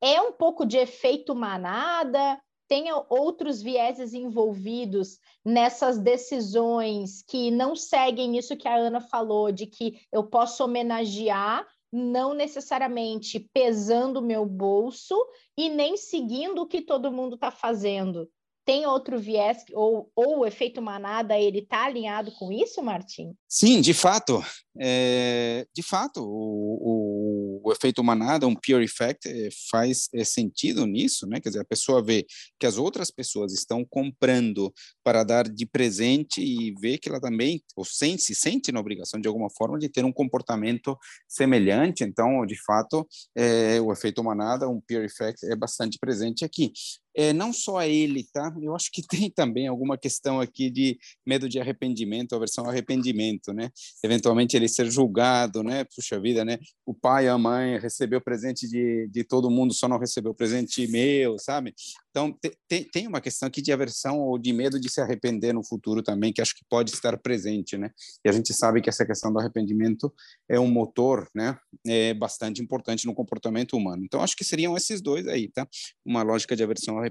É 0.00 0.20
um 0.20 0.30
pouco 0.30 0.64
de 0.64 0.76
efeito 0.76 1.34
manada? 1.34 2.40
Tem 2.68 2.84
outros 3.08 3.60
vieses 3.60 4.14
envolvidos 4.14 5.18
nessas 5.44 5.98
decisões 5.98 7.24
que 7.26 7.50
não 7.50 7.74
seguem 7.74 8.38
isso 8.38 8.56
que 8.56 8.68
a 8.68 8.76
Ana 8.76 9.00
falou, 9.00 9.50
de 9.50 9.66
que 9.66 9.98
eu 10.12 10.22
posso 10.22 10.62
homenagear, 10.62 11.66
não 11.92 12.34
necessariamente 12.34 13.40
pesando 13.52 14.18
o 14.18 14.24
meu 14.24 14.46
bolso 14.46 15.16
e 15.56 15.68
nem 15.68 15.96
seguindo 15.96 16.62
o 16.62 16.68
que 16.68 16.82
todo 16.82 17.10
mundo 17.10 17.34
está 17.34 17.50
fazendo. 17.50 18.30
Tem 18.64 18.86
outro 18.86 19.18
viés, 19.18 19.58
ou, 19.72 20.10
ou 20.16 20.38
o 20.38 20.46
efeito 20.46 20.80
manada, 20.80 21.38
ele 21.38 21.58
está 21.58 21.84
alinhado 21.84 22.32
com 22.32 22.50
isso, 22.50 22.82
Martim? 22.82 23.34
Sim, 23.46 23.82
de 23.82 23.92
fato. 23.92 24.42
É, 24.80 25.66
de 25.72 25.82
fato, 25.82 26.20
o, 26.20 27.60
o, 27.62 27.68
o, 27.68 27.72
efeito 27.72 28.02
manada, 28.02 28.46
um 28.46 28.56
peer 28.56 28.82
effect, 28.82 29.28
é, 29.28 29.48
faz 29.70 30.08
é, 30.12 30.24
sentido 30.24 30.86
nisso, 30.86 31.26
né? 31.28 31.40
Quer 31.40 31.50
dizer, 31.50 31.60
a 31.60 31.64
pessoa 31.64 32.02
vê 32.02 32.26
que 32.58 32.66
as 32.66 32.76
outras 32.76 33.10
pessoas 33.10 33.52
estão 33.52 33.84
comprando 33.84 34.72
para 35.04 35.22
dar 35.22 35.48
de 35.48 35.66
presente 35.66 36.40
e 36.40 36.74
vê 36.80 36.98
que 36.98 37.08
ela 37.08 37.20
também, 37.20 37.62
ou 37.76 37.84
sente, 37.84 38.22
se 38.22 38.34
sente 38.34 38.72
na 38.72 38.80
obrigação, 38.80 39.20
de 39.20 39.28
alguma 39.28 39.50
forma, 39.50 39.78
de 39.78 39.88
ter 39.88 40.04
um 40.04 40.12
comportamento 40.12 40.98
semelhante. 41.28 42.02
Então, 42.02 42.44
de 42.46 42.56
fato, 42.64 43.06
é, 43.36 43.80
o 43.80 43.92
efeito 43.92 44.24
manada, 44.24 44.68
um 44.68 44.80
peer 44.80 45.04
effect, 45.04 45.44
é 45.46 45.54
bastante 45.54 45.98
presente 45.98 46.44
aqui. 46.44 46.72
É, 47.16 47.32
não 47.32 47.52
só 47.52 47.82
ele, 47.82 48.26
tá? 48.32 48.54
Eu 48.60 48.74
acho 48.74 48.90
que 48.90 49.02
tem 49.06 49.30
também 49.30 49.66
alguma 49.68 49.96
questão 49.96 50.40
aqui 50.40 50.70
de 50.70 50.98
medo 51.26 51.48
de 51.48 51.60
arrependimento, 51.60 52.34
aversão 52.34 52.64
ao 52.64 52.70
arrependimento, 52.70 53.52
né? 53.52 53.70
Eventualmente 54.02 54.56
ele 54.56 54.68
ser 54.68 54.90
julgado, 54.90 55.62
né? 55.62 55.84
Puxa 55.84 56.20
vida, 56.20 56.44
né? 56.44 56.58
O 56.84 56.94
pai, 56.94 57.28
a 57.28 57.38
mãe 57.38 57.78
recebeu 57.78 58.20
presente 58.20 58.68
de, 58.68 59.08
de 59.08 59.24
todo 59.24 59.50
mundo, 59.50 59.72
só 59.74 59.88
não 59.88 59.98
recebeu 59.98 60.34
presente 60.34 60.86
meu, 60.88 61.38
sabe? 61.38 61.74
Então, 62.14 62.32
te, 62.68 62.84
tem 62.92 63.08
uma 63.08 63.20
questão 63.20 63.48
aqui 63.48 63.60
de 63.60 63.72
aversão 63.72 64.20
ou 64.20 64.38
de 64.38 64.52
medo 64.52 64.78
de 64.78 64.88
se 64.88 65.00
arrepender 65.00 65.52
no 65.52 65.64
futuro 65.64 66.00
também, 66.00 66.32
que 66.32 66.40
acho 66.40 66.54
que 66.54 66.64
pode 66.70 66.92
estar 66.92 67.18
presente, 67.18 67.76
né? 67.76 67.90
E 68.24 68.28
a 68.28 68.32
gente 68.32 68.54
sabe 68.54 68.80
que 68.80 68.88
essa 68.88 69.04
questão 69.04 69.32
do 69.32 69.40
arrependimento 69.40 70.14
é 70.48 70.60
um 70.60 70.68
motor, 70.68 71.28
né? 71.34 71.58
É 71.84 72.14
bastante 72.14 72.62
importante 72.62 73.04
no 73.04 73.14
comportamento 73.16 73.76
humano. 73.76 74.04
Então, 74.04 74.22
acho 74.22 74.36
que 74.36 74.44
seriam 74.44 74.76
esses 74.76 75.02
dois 75.02 75.26
aí, 75.26 75.48
tá? 75.48 75.66
Uma 76.06 76.22
lógica 76.22 76.54
de 76.54 76.62
aversão 76.62 76.96
ao 76.96 77.04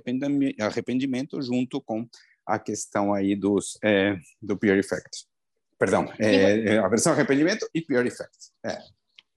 arrependimento 0.62 1.41
junto 1.41 1.81
com 1.81 2.07
a 2.48 2.57
questão 2.57 3.13
aí 3.13 3.36
dos, 3.36 3.77
é, 3.83 4.15
do 4.41 4.57
peer 4.57 4.77
effect. 4.77 5.25
Perdão, 5.77 6.10
é, 6.17 6.75
é, 6.75 6.77
aversão 6.77 7.12
ao 7.12 7.17
arrependimento 7.17 7.67
e 7.75 7.81
peer 7.81 8.05
effect. 8.05 8.51
É. 8.65 8.77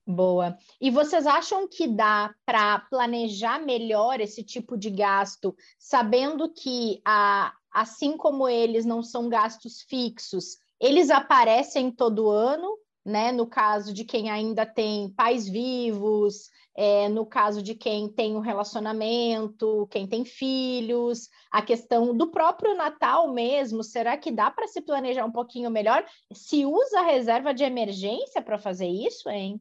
Boa. 0.06 0.56
E 0.80 0.88
vocês 0.88 1.26
acham 1.26 1.66
que 1.66 1.88
dá 1.88 2.32
para 2.44 2.78
planejar 2.78 3.58
melhor 3.58 4.20
esse 4.20 4.44
tipo 4.44 4.76
de 4.76 4.88
gasto, 4.88 5.56
sabendo 5.80 6.48
que, 6.48 7.00
a, 7.04 7.52
assim 7.72 8.16
como 8.16 8.48
eles 8.48 8.86
não 8.86 9.02
são 9.02 9.28
gastos 9.28 9.82
fixos, 9.82 10.58
eles 10.80 11.10
aparecem 11.10 11.90
todo 11.90 12.30
ano, 12.30 12.78
né? 13.04 13.32
No 13.32 13.48
caso 13.48 13.92
de 13.92 14.04
quem 14.04 14.30
ainda 14.30 14.64
tem 14.64 15.10
pais 15.10 15.48
vivos, 15.48 16.50
é, 16.76 17.08
no 17.08 17.26
caso 17.26 17.60
de 17.60 17.74
quem 17.74 18.08
tem 18.08 18.36
um 18.36 18.40
relacionamento, 18.40 19.88
quem 19.90 20.06
tem 20.06 20.24
filhos, 20.24 21.28
a 21.50 21.62
questão 21.62 22.16
do 22.16 22.30
próprio 22.30 22.76
Natal 22.76 23.32
mesmo, 23.32 23.82
será 23.82 24.16
que 24.16 24.30
dá 24.30 24.52
para 24.52 24.68
se 24.68 24.80
planejar 24.80 25.24
um 25.24 25.32
pouquinho 25.32 25.68
melhor? 25.68 26.04
Se 26.32 26.64
usa 26.64 27.00
a 27.00 27.06
reserva 27.06 27.52
de 27.52 27.64
emergência 27.64 28.40
para 28.40 28.56
fazer 28.56 28.86
isso, 28.86 29.28
hein? 29.28 29.60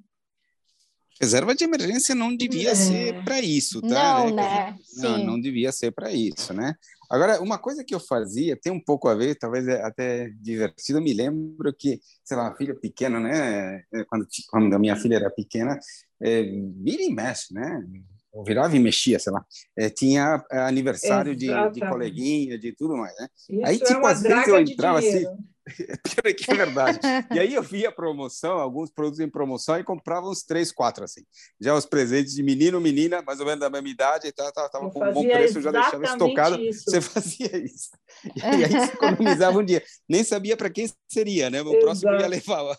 Reserva 1.19 1.55
de 1.55 1.63
emergência 1.63 2.13
não 2.13 2.35
devia 2.35 2.71
é. 2.71 2.75
ser 2.75 3.23
para 3.23 3.39
isso, 3.39 3.81
tá? 3.81 4.19
Não, 4.25 4.35
né? 4.35 4.71
né? 4.71 4.77
Não, 4.97 5.17
não 5.17 5.39
devia 5.39 5.71
ser 5.71 5.91
para 5.91 6.11
isso, 6.11 6.53
né? 6.53 6.75
Agora, 7.09 7.41
uma 7.41 7.57
coisa 7.57 7.83
que 7.83 7.93
eu 7.93 7.99
fazia, 7.99 8.57
tem 8.57 8.71
um 8.71 8.79
pouco 8.79 9.07
a 9.07 9.15
ver, 9.15 9.35
talvez 9.35 9.67
é 9.67 9.81
até 9.83 10.29
divertido, 10.41 10.99
eu 10.99 11.03
me 11.03 11.13
lembro 11.13 11.73
que, 11.73 12.01
sei 12.23 12.35
lá, 12.35 12.47
a 12.47 12.55
filha 12.55 12.75
pequena, 12.75 13.19
né? 13.19 13.83
É, 13.93 14.03
quando, 14.05 14.27
quando 14.49 14.73
a 14.73 14.79
minha 14.79 14.95
filha 14.95 15.15
era 15.15 15.29
pequena, 15.29 15.79
é, 16.21 16.43
vira 16.43 17.03
e 17.03 17.13
mexe, 17.13 17.53
né? 17.53 17.83
virava 18.43 18.75
e 18.75 18.79
mexia, 18.79 19.17
sei 19.17 19.31
lá. 19.31 19.45
É, 19.77 19.89
tinha 19.89 20.43
aniversário 20.51 21.35
de, 21.35 21.47
de, 21.71 21.79
coleguinha, 21.79 22.57
de 22.57 22.73
tudo 22.73 22.97
mais, 22.97 23.15
né? 23.17 23.27
Isso 23.49 23.65
Aí, 23.65 23.79
tipo, 23.79 24.05
é 24.05 24.11
às 24.11 24.21
vezes 24.21 24.47
eu 24.47 24.59
entrava 24.59 24.99
assim, 24.99 25.25
Pior 26.03 26.25
é 26.25 26.33
que 26.33 26.51
é 26.51 26.55
verdade. 26.55 26.99
e 27.33 27.39
aí 27.39 27.53
eu 27.53 27.63
via 27.63 27.91
promoção, 27.91 28.59
alguns 28.59 28.91
produtos 28.91 29.19
em 29.19 29.29
promoção, 29.29 29.79
e 29.79 29.83
comprava 29.83 30.27
uns 30.27 30.43
três, 30.43 30.71
quatro, 30.71 31.03
assim. 31.03 31.21
Já 31.59 31.73
os 31.75 31.85
presentes 31.85 32.33
de 32.33 32.43
menino, 32.43 32.79
menina, 32.79 33.21
mais 33.23 33.39
ou 33.39 33.45
menos 33.45 33.59
da 33.59 33.69
mesma 33.69 33.89
idade, 33.89 34.27
e 34.27 34.31
tava, 34.31 34.51
tava 34.51 34.91
com 34.91 35.03
um 35.03 35.13
bom 35.13 35.23
preço, 35.23 35.61
já 35.61 35.71
deixava 35.71 36.03
estocado. 36.03 36.61
Isso. 36.61 36.83
Você 36.85 37.01
fazia 37.01 37.57
isso. 37.57 37.89
E 38.35 38.41
aí, 38.43 38.63
aí 38.65 38.71
você 38.71 38.93
economizava 38.93 39.57
um 39.57 39.65
dia. 39.65 39.83
Nem 40.07 40.23
sabia 40.23 40.55
para 40.55 40.69
quem 40.69 40.87
seria, 41.11 41.49
né? 41.49 41.61
O 41.61 41.69
Exato. 41.69 41.79
próximo 41.79 42.11
ia 42.13 42.27
levar. 42.27 42.77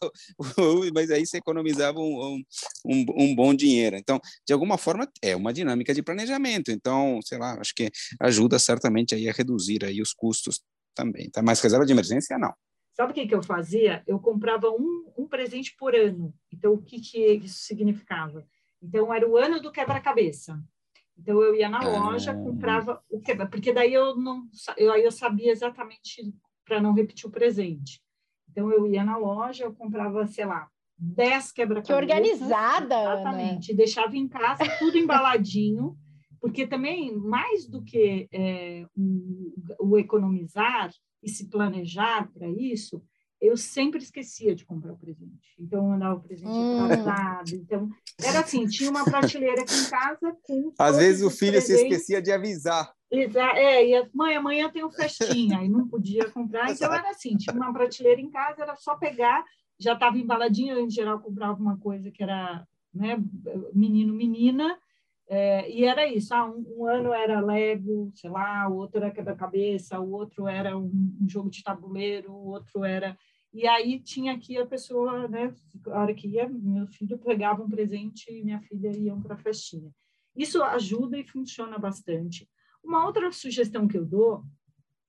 Mas 0.94 1.10
aí 1.10 1.26
você 1.26 1.38
economizava 1.38 1.98
um, 1.98 2.42
um, 2.84 3.06
um 3.16 3.34
bom 3.34 3.52
dinheiro. 3.52 3.96
Então, 3.96 4.20
de 4.46 4.52
alguma 4.52 4.78
forma, 4.78 5.08
é 5.20 5.34
uma 5.34 5.52
dinâmica 5.52 5.92
de 5.92 6.02
planejamento. 6.02 6.70
Então, 6.70 7.18
sei 7.24 7.38
lá, 7.38 7.58
acho 7.60 7.74
que 7.74 7.90
ajuda 8.20 8.58
certamente 8.58 9.14
aí 9.14 9.28
a 9.28 9.32
reduzir 9.32 9.84
aí 9.84 10.00
os 10.00 10.12
custos 10.12 10.60
também. 10.94 11.28
Tá? 11.30 11.42
Mas 11.42 11.60
reserva 11.60 11.84
de 11.84 11.92
emergência, 11.92 12.38
não. 12.38 12.52
Sabe 12.96 13.12
o 13.12 13.14
que, 13.14 13.26
que 13.26 13.34
eu 13.34 13.42
fazia? 13.42 14.02
Eu 14.06 14.18
comprava 14.18 14.70
um, 14.70 15.12
um 15.18 15.28
presente 15.28 15.76
por 15.76 15.94
ano. 15.94 16.32
Então, 16.50 16.72
o 16.72 16.82
que, 16.82 16.98
que 16.98 17.18
isso 17.44 17.58
significava? 17.58 18.46
Então, 18.82 19.12
era 19.12 19.28
o 19.28 19.36
ano 19.36 19.60
do 19.60 19.70
quebra-cabeça. 19.70 20.58
Então, 21.14 21.42
eu 21.42 21.54
ia 21.54 21.68
na 21.68 21.80
loja, 21.80 22.30
ah. 22.30 22.34
comprava 22.34 23.04
o 23.10 23.20
quebra 23.20 23.46
porque 23.46 23.70
daí 23.70 23.92
eu 23.92 24.16
não 24.16 24.48
eu, 24.78 24.90
aí 24.90 25.04
eu 25.04 25.12
sabia 25.12 25.52
exatamente 25.52 26.34
para 26.64 26.80
não 26.80 26.94
repetir 26.94 27.28
o 27.28 27.30
presente. 27.30 28.00
Então, 28.50 28.72
eu 28.72 28.86
ia 28.86 29.04
na 29.04 29.18
loja, 29.18 29.64
eu 29.64 29.74
comprava, 29.74 30.26
sei 30.26 30.46
lá, 30.46 30.66
10 30.96 31.52
quebra-cabeças. 31.52 31.94
Que 31.94 32.02
organizada, 32.02 32.94
Exatamente. 32.94 33.72
Né? 33.72 33.76
Deixava 33.76 34.16
em 34.16 34.26
casa 34.26 34.64
tudo 34.78 34.96
embaladinho, 34.96 35.94
porque 36.40 36.66
também, 36.66 37.16
mais 37.16 37.66
do 37.66 37.82
que 37.82 38.28
é, 38.32 38.86
o, 38.96 39.52
o 39.80 39.98
economizar, 39.98 40.90
e 41.22 41.28
se 41.28 41.48
planejar 41.48 42.30
para 42.32 42.48
isso, 42.48 43.02
eu 43.40 43.56
sempre 43.56 44.00
esquecia 44.00 44.54
de 44.54 44.64
comprar 44.64 44.92
o 44.92 44.98
presente. 44.98 45.54
Então, 45.58 45.86
eu 45.86 45.92
andava 45.92 46.14
o 46.14 46.22
presente 46.22 46.48
hum. 46.48 46.84
atrasado. 46.84 47.54
Então, 47.54 47.90
era 48.22 48.40
assim, 48.40 48.66
tinha 48.66 48.90
uma 48.90 49.04
prateleira 49.04 49.62
aqui 49.62 49.74
em 49.74 49.90
casa 49.90 50.36
com... 50.42 50.72
Às 50.78 50.96
vezes 50.96 51.22
o 51.22 51.30
filho 51.30 51.52
presentes. 51.52 51.80
se 51.80 51.86
esquecia 51.86 52.22
de 52.22 52.32
avisar. 52.32 52.90
É, 53.10 53.86
e 53.86 53.94
a 53.94 54.08
mãe, 54.12 54.36
amanhã 54.36 54.70
tem 54.70 54.84
um 54.84 54.90
festinha, 54.90 55.62
e 55.62 55.68
não 55.68 55.86
podia 55.86 56.30
comprar. 56.30 56.70
Então, 56.70 56.92
era 56.92 57.10
assim, 57.10 57.36
tinha 57.36 57.54
uma 57.54 57.72
prateleira 57.72 58.20
em 58.20 58.30
casa, 58.30 58.62
era 58.62 58.74
só 58.76 58.96
pegar, 58.96 59.44
já 59.78 59.92
estava 59.92 60.18
embaladinha, 60.18 60.78
em 60.80 60.90
geral 60.90 61.20
comprava 61.20 61.60
uma 61.60 61.76
coisa 61.78 62.10
que 62.10 62.22
era 62.22 62.66
né, 62.92 63.22
menino, 63.72 64.14
menina, 64.14 64.78
é, 65.28 65.70
e 65.70 65.84
era 65.84 66.06
isso, 66.06 66.32
ah, 66.32 66.46
um, 66.46 66.64
um, 66.78 66.86
ano 66.86 67.12
era 67.12 67.40
Lego, 67.40 68.12
sei 68.14 68.30
lá, 68.30 68.68
o 68.68 68.76
outro 68.76 68.98
era 68.98 69.10
quebra-cabeça, 69.10 69.98
o 69.98 70.12
outro 70.12 70.46
era 70.46 70.78
um, 70.78 71.16
um, 71.20 71.28
jogo 71.28 71.50
de 71.50 71.62
tabuleiro, 71.62 72.32
o 72.32 72.46
outro 72.48 72.84
era... 72.84 73.18
E 73.52 73.66
aí 73.66 73.98
tinha 73.98 74.34
aqui 74.34 74.56
a 74.58 74.66
pessoa, 74.66 75.26
né, 75.26 75.52
a 75.86 76.00
hora 76.00 76.14
que 76.14 76.28
ia, 76.28 76.48
meu 76.48 76.86
filho 76.86 77.18
pegava 77.18 77.62
um 77.62 77.70
presente 77.70 78.30
e 78.30 78.44
minha 78.44 78.60
filha 78.60 78.96
iam 78.96 79.20
para 79.20 79.34
a 79.34 79.38
festinha. 79.38 79.90
Isso 80.36 80.62
ajuda 80.62 81.18
e 81.18 81.26
funciona 81.26 81.78
bastante. 81.78 82.48
Uma 82.84 83.04
outra 83.06 83.32
sugestão 83.32 83.88
que 83.88 83.96
eu 83.96 84.04
dou 84.04 84.44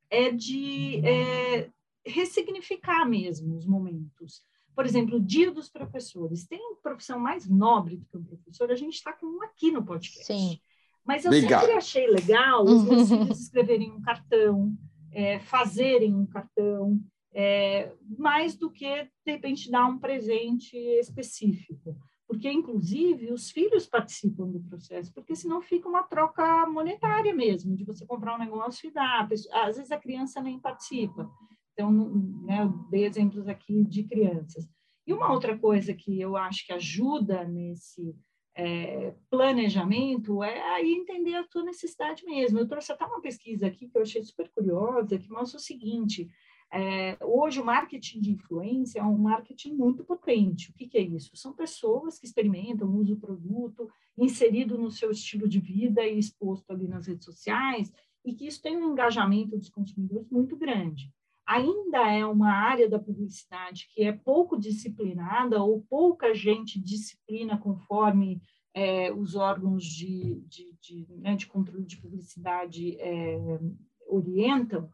é 0.09 0.31
de 0.31 1.05
é, 1.05 1.69
ressignificar 2.05 3.05
mesmo 3.05 3.55
os 3.55 3.65
momentos 3.65 4.41
por 4.77 4.85
exemplo, 4.85 5.17
o 5.17 5.19
Dia 5.19 5.49
dos 5.49 5.69
Professores. 5.69 6.45
Tem 6.45 6.75
profissão 6.83 7.17
mais 7.17 7.49
nobre 7.49 7.97
do 7.97 8.05
que 8.05 8.15
um 8.15 8.23
professor? 8.23 8.69
A 8.69 8.75
gente 8.75 8.93
está 8.93 9.11
com 9.11 9.25
um 9.25 9.41
aqui 9.41 9.71
no 9.71 9.83
podcast. 9.83 10.23
Sim. 10.23 10.59
Mas 11.03 11.25
eu 11.25 11.31
legal. 11.31 11.61
sempre 11.61 11.75
achei 11.75 12.05
legal 12.05 12.63
os 12.63 12.83
meus 12.83 13.09
filhos 13.09 13.39
escreverem 13.41 13.91
um 13.91 13.99
cartão, 13.99 14.77
é, 15.11 15.39
fazerem 15.39 16.13
um 16.13 16.27
cartão, 16.27 17.01
é, 17.33 17.91
mais 18.19 18.55
do 18.55 18.69
que, 18.69 19.03
de 19.25 19.31
repente, 19.31 19.71
dar 19.71 19.87
um 19.87 19.97
presente 19.97 20.77
específico. 20.77 21.97
Porque, 22.27 22.51
inclusive, 22.51 23.33
os 23.33 23.49
filhos 23.49 23.87
participam 23.87 24.47
do 24.47 24.59
processo, 24.59 25.11
porque 25.11 25.35
senão 25.35 25.59
fica 25.59 25.89
uma 25.89 26.03
troca 26.03 26.67
monetária 26.67 27.33
mesmo, 27.33 27.75
de 27.75 27.83
você 27.83 28.05
comprar 28.05 28.35
um 28.35 28.39
negócio 28.39 28.87
e 28.87 28.93
dar. 28.93 29.27
Às 29.53 29.77
vezes 29.77 29.91
a 29.91 29.97
criança 29.97 30.39
nem 30.39 30.59
participa. 30.59 31.27
Então, 31.77 31.91
né, 32.43 32.63
eu 32.63 32.69
dei 32.89 33.05
exemplos 33.05 33.47
aqui 33.47 33.83
de 33.83 34.03
crianças. 34.03 34.67
E 35.05 35.13
uma 35.13 35.31
outra 35.31 35.55
coisa 35.55 35.93
que 35.93 36.19
eu 36.19 36.35
acho 36.35 36.65
que 36.65 36.73
ajuda 36.73 37.43
nesse 37.43 38.15
é, 38.55 39.13
planejamento 39.29 40.43
é 40.43 40.59
aí 40.73 40.91
entender 40.91 41.35
a 41.35 41.47
tua 41.47 41.63
necessidade 41.63 42.25
mesmo. 42.25 42.57
Eu 42.57 42.67
trouxe 42.67 42.91
até 42.91 43.05
uma 43.05 43.21
pesquisa 43.21 43.67
aqui 43.67 43.87
que 43.87 43.95
eu 43.95 44.01
achei 44.01 44.23
super 44.23 44.49
curiosa, 44.49 45.19
que 45.19 45.29
mostra 45.29 45.59
o 45.59 45.61
seguinte, 45.61 46.27
é, 46.73 47.15
hoje 47.21 47.61
o 47.61 47.65
marketing 47.65 48.21
de 48.21 48.31
influência 48.31 48.99
é 48.99 49.03
um 49.03 49.19
marketing 49.19 49.75
muito 49.75 50.03
potente. 50.03 50.71
O 50.71 50.73
que, 50.73 50.87
que, 50.87 50.97
é 50.97 51.01
isso? 51.01 51.37
São 51.37 51.53
pessoas 51.53 52.17
que 52.17 52.25
experimentam, 52.25 52.89
usam 52.89 53.15
o 53.15 53.19
produto, 53.19 53.87
inserido 54.17 54.79
no 54.79 54.89
seu 54.89 55.11
estilo 55.11 55.47
de 55.47 55.59
vida 55.59 56.03
e 56.03 56.17
exposto 56.17 56.71
ali 56.71 56.87
nas 56.87 57.05
redes 57.05 57.25
sociais, 57.25 57.93
e 58.25 58.33
que 58.33 58.47
isso 58.47 58.63
tem 58.63 58.75
um 58.75 58.93
engajamento 58.93 59.55
dos 59.55 59.69
consumidores 59.69 60.27
muito 60.31 60.57
grande. 60.57 61.13
Ainda 61.47 62.11
é 62.11 62.25
uma 62.25 62.51
área 62.51 62.89
da 62.89 62.99
publicidade 62.99 63.87
que 63.93 64.03
é 64.03 64.11
pouco 64.11 64.59
disciplinada 64.59 65.63
ou 65.63 65.85
pouca 65.89 66.33
gente 66.33 66.79
disciplina 66.79 67.57
conforme 67.57 68.41
é, 68.73 69.11
os 69.11 69.35
órgãos 69.35 69.83
de, 69.83 70.41
de, 70.47 70.77
de, 70.79 71.07
né, 71.17 71.35
de, 71.35 71.47
controle 71.47 71.85
de 71.85 71.97
publicidade 71.97 72.95
é, 72.99 73.39
orientam, 74.07 74.89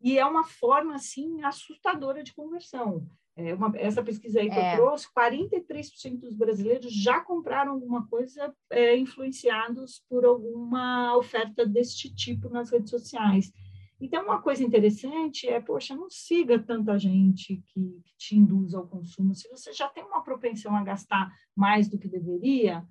e 0.00 0.18
é 0.18 0.24
uma 0.24 0.44
forma, 0.44 0.94
assim, 0.94 1.42
assustadora 1.42 2.22
de 2.22 2.32
conversão. 2.32 3.06
É 3.36 3.54
uma, 3.54 3.72
essa 3.76 4.02
pesquisa 4.02 4.40
aí 4.40 4.48
que 4.48 4.58
é. 4.58 4.74
eu 4.74 4.76
trouxe, 4.78 5.06
43% 5.16 6.18
dos 6.18 6.34
brasileiros 6.34 6.92
já 6.92 7.20
compraram 7.20 7.72
alguma 7.72 8.06
coisa 8.08 8.52
é, 8.70 8.96
influenciados 8.96 10.02
por 10.08 10.24
alguma 10.24 11.16
oferta 11.16 11.64
deste 11.64 12.12
tipo 12.12 12.48
nas 12.48 12.70
redes 12.70 12.90
sociais. 12.90 13.52
Então, 14.00 14.24
uma 14.24 14.40
coisa 14.40 14.62
interessante 14.62 15.48
é, 15.48 15.60
poxa, 15.60 15.94
não 15.94 16.08
siga 16.08 16.58
tanta 16.58 16.96
gente 16.98 17.62
que, 17.66 18.00
que 18.04 18.16
te 18.16 18.36
induz 18.36 18.72
ao 18.74 18.86
consumo. 18.86 19.34
Se 19.34 19.48
você 19.48 19.72
já 19.72 19.88
tem 19.88 20.04
uma 20.04 20.22
propensão 20.22 20.76
a 20.76 20.84
gastar 20.84 21.32
mais 21.54 21.88
do 21.88 21.98
que 21.98 22.08
deveria, 22.08 22.86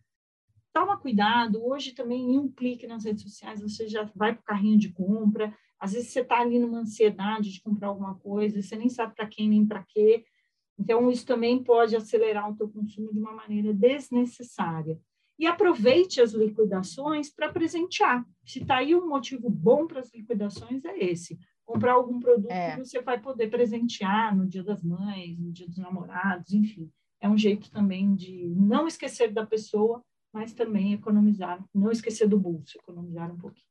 toma 0.74 0.98
cuidado. 0.98 1.66
Hoje 1.66 1.94
também, 1.94 2.34
em 2.34 2.38
um 2.38 2.52
clique 2.52 2.86
nas 2.86 3.06
redes 3.06 3.24
sociais, 3.24 3.62
você 3.62 3.88
já 3.88 4.04
vai 4.16 4.34
para 4.34 4.42
o 4.42 4.46
carrinho 4.46 4.78
de 4.78 4.92
compra. 4.92 5.56
Às 5.80 5.94
vezes 5.94 6.10
você 6.10 6.22
está 6.22 6.42
ali 6.42 6.60
numa 6.60 6.80
ansiedade 6.80 7.54
de 7.54 7.62
comprar 7.62 7.88
alguma 7.88 8.16
coisa, 8.16 8.62
você 8.62 8.76
nem 8.76 8.90
sabe 8.90 9.16
para 9.16 9.28
quem 9.28 9.48
nem 9.48 9.66
para 9.66 9.84
quê. 9.84 10.26
Então, 10.78 11.10
isso 11.10 11.26
também 11.26 11.64
pode 11.64 11.96
acelerar 11.96 12.52
o 12.52 12.56
teu 12.56 12.70
consumo 12.70 13.12
de 13.14 13.20
uma 13.20 13.32
maneira 13.32 13.74
desnecessária. 13.74 15.00
E 15.38 15.46
aproveite 15.46 16.20
as 16.20 16.32
liquidações 16.34 17.29
para 17.29 17.51
presentear. 17.51 18.25
Se 18.46 18.60
está 18.60 18.77
aí 18.77 18.96
um 18.96 19.08
motivo 19.08 19.50
bom 19.50 19.86
para 19.86 20.00
as 20.00 20.12
liquidações, 20.13 20.84
é 20.84 20.98
esse. 20.98 21.38
Comprar 21.63 21.94
algum 21.94 22.20
produto 22.20 22.50
é. 22.50 22.72
que 22.72 22.86
você 22.86 23.01
vai 23.01 23.20
poder 23.20 23.50
presentear 23.50 24.36
no 24.36 24.48
dia 24.48 24.63
das 24.63 24.82
mães, 24.82 25.38
no 25.38 25.51
dia 25.51 25.67
dos 25.67 25.77
namorados, 25.77 26.53
enfim. 26.53 26.89
É 27.20 27.27
um 27.27 27.38
jeito 27.38 27.70
também 27.70 28.15
de 28.15 28.53
não 28.56 28.88
esquecer 28.88 29.32
da 29.32 29.46
pessoa, 29.46 30.03
mas 30.32 30.53
também 30.53 30.94
economizar, 30.94 31.63
não 31.74 31.91
esquecer 31.91 32.27
do 32.27 32.39
bolso, 32.39 32.77
economizar 32.77 33.32
um 33.32 33.38
pouquinho. 33.38 33.67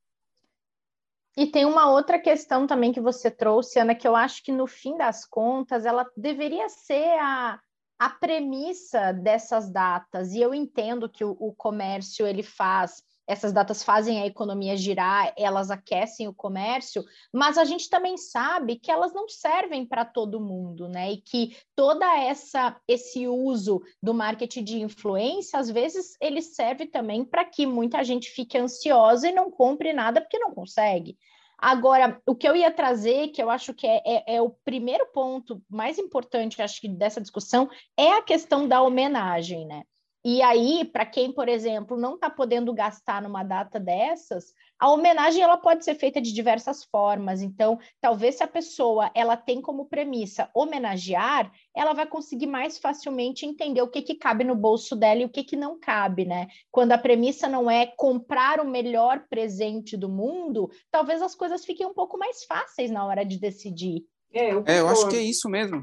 E 1.37 1.47
tem 1.47 1.67
uma 1.67 1.91
outra 1.91 2.19
questão 2.19 2.67
também 2.67 2.93
que 2.93 3.01
você 3.01 3.31
trouxe, 3.31 3.79
Ana, 3.79 3.95
que 3.95 4.09
eu 4.09 4.17
acho 4.17 4.43
que 4.43 4.51
no 4.51 4.67
fim 4.67 4.97
das 4.97 5.27
contas 5.27 5.85
ela 5.85 6.11
deveria 6.17 6.69
ser 6.69 7.19
a, 7.21 7.61
a 7.99 8.11
premissa 8.11 9.13
dessas 9.13 9.71
datas. 9.71 10.33
E 10.33 10.41
eu 10.41 10.55
entendo 10.55 11.09
que 11.09 11.25
o, 11.25 11.37
o 11.39 11.53
comércio 11.55 12.27
ele 12.27 12.43
faz 12.43 13.03
essas 13.27 13.53
datas 13.53 13.83
fazem 13.83 14.23
a 14.23 14.27
economia 14.27 14.77
girar, 14.77 15.35
elas 15.37 15.71
aquecem 15.71 16.29
o 16.29 16.35
comércio, 16.35 17.05
mas 17.33 17.59
a 17.59 17.65
gente 17.65 17.91
também 17.91 18.17
sabe 18.17 18.79
que 18.79 18.91
elas 18.91 19.13
não 19.13 19.29
servem 19.29 19.85
para 19.85 20.05
todo 20.05 20.41
mundo, 20.41 20.89
né? 20.89 21.13
E 21.13 21.17
que 21.17 21.57
toda 21.75 22.07
essa 22.21 22.81
esse 22.87 23.27
uso 23.27 23.83
do 24.01 24.15
marketing 24.15 24.63
de 24.63 24.81
influência, 24.81 25.59
às 25.59 25.69
vezes 25.69 26.17
ele 26.21 26.41
serve 26.41 26.87
também 26.87 27.25
para 27.25 27.45
que 27.45 27.67
muita 27.67 28.05
gente 28.05 28.31
fique 28.31 28.57
ansiosa 28.57 29.29
e 29.29 29.33
não 29.33 29.51
compre 29.51 29.93
nada 29.93 30.21
porque 30.21 30.39
não 30.39 30.53
consegue. 30.55 31.19
Agora, 31.59 32.21
o 32.27 32.35
que 32.35 32.47
eu 32.47 32.55
ia 32.55 32.71
trazer, 32.71 33.29
que 33.29 33.43
eu 33.43 33.49
acho 33.49 33.73
que 33.73 33.87
é, 33.87 34.03
é, 34.05 34.37
é 34.37 34.43
o 34.43 34.51
primeiro 34.51 35.07
ponto 35.07 35.63
mais 35.69 35.99
importante, 35.99 36.61
acho 36.61 36.81
que 36.81 36.89
dessa 36.89 37.21
discussão, 37.21 37.69
é 37.97 38.13
a 38.13 38.23
questão 38.23 38.69
da 38.69 38.83
homenagem, 38.83 39.67
né? 39.67 39.83
E 40.29 40.43
aí, 40.43 40.85
para 40.85 41.07
quem, 41.07 41.31
por 41.31 41.49
exemplo, 41.49 41.97
não 41.97 42.17
está 42.17 42.29
podendo 42.29 42.75
gastar 42.75 43.23
numa 43.23 43.45
data 43.45 43.79
dessas, 43.79 44.53
a 44.77 44.91
homenagem 44.91 45.41
ela 45.41 45.57
pode 45.57 45.85
ser 45.85 45.95
feita 45.95 46.21
de 46.21 46.33
diversas 46.33 46.83
formas. 46.83 47.43
Então, 47.43 47.79
talvez 48.01 48.35
se 48.35 48.43
a 48.43 48.49
pessoa 48.49 49.09
ela 49.15 49.37
tem 49.37 49.63
como 49.63 49.87
premissa 49.87 50.51
homenagear, 50.53 51.53
ela 51.73 51.93
vai 51.93 52.09
conseguir 52.09 52.49
mais 52.49 52.77
facilmente 52.77 53.47
entender 53.47 53.81
o 53.83 53.89
que, 53.89 54.03
que 54.03 54.17
cabe 54.17 54.43
no 54.43 54.57
bolso 54.57 54.97
dela 54.97 55.21
e 55.21 55.25
o 55.25 55.29
que, 55.29 55.45
que 55.45 55.55
não 55.55 55.79
cabe, 55.79 56.25
né? 56.25 56.49
Quando 56.73 56.91
a 56.91 56.99
premissa 56.99 57.47
não 57.47 57.71
é 57.71 57.87
comprar 57.87 58.59
o 58.59 58.69
melhor 58.69 59.29
presente 59.31 59.97
do 59.97 60.09
mundo, 60.09 60.69
talvez 60.91 61.23
as 61.23 61.37
coisas 61.37 61.65
fiquem 61.65 61.87
um 61.87 61.95
pouco 61.95 62.19
mais 62.19 62.45
fáceis 62.47 62.91
na 62.91 63.07
hora 63.07 63.25
de 63.25 63.39
decidir. 63.39 64.05
É, 64.33 64.53
eu, 64.53 64.65
é, 64.67 64.81
eu 64.81 64.89
acho 64.89 65.09
que 65.09 65.15
é 65.15 65.23
isso 65.23 65.49
mesmo. 65.49 65.81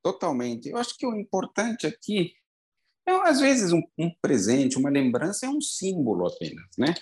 Totalmente. 0.00 0.68
Eu 0.68 0.76
acho 0.76 0.96
que 0.96 1.04
o 1.04 1.16
importante 1.16 1.88
aqui 1.88 2.34
então, 3.06 3.22
às 3.22 3.38
vezes, 3.38 3.70
um, 3.70 3.82
um, 3.98 4.10
presente, 4.20 4.78
uma 4.78 4.88
lembrança 4.88 5.44
é 5.44 5.48
um 5.48 5.60
símbolo 5.60 6.26
apenas, 6.26 6.64
né? 6.78 6.94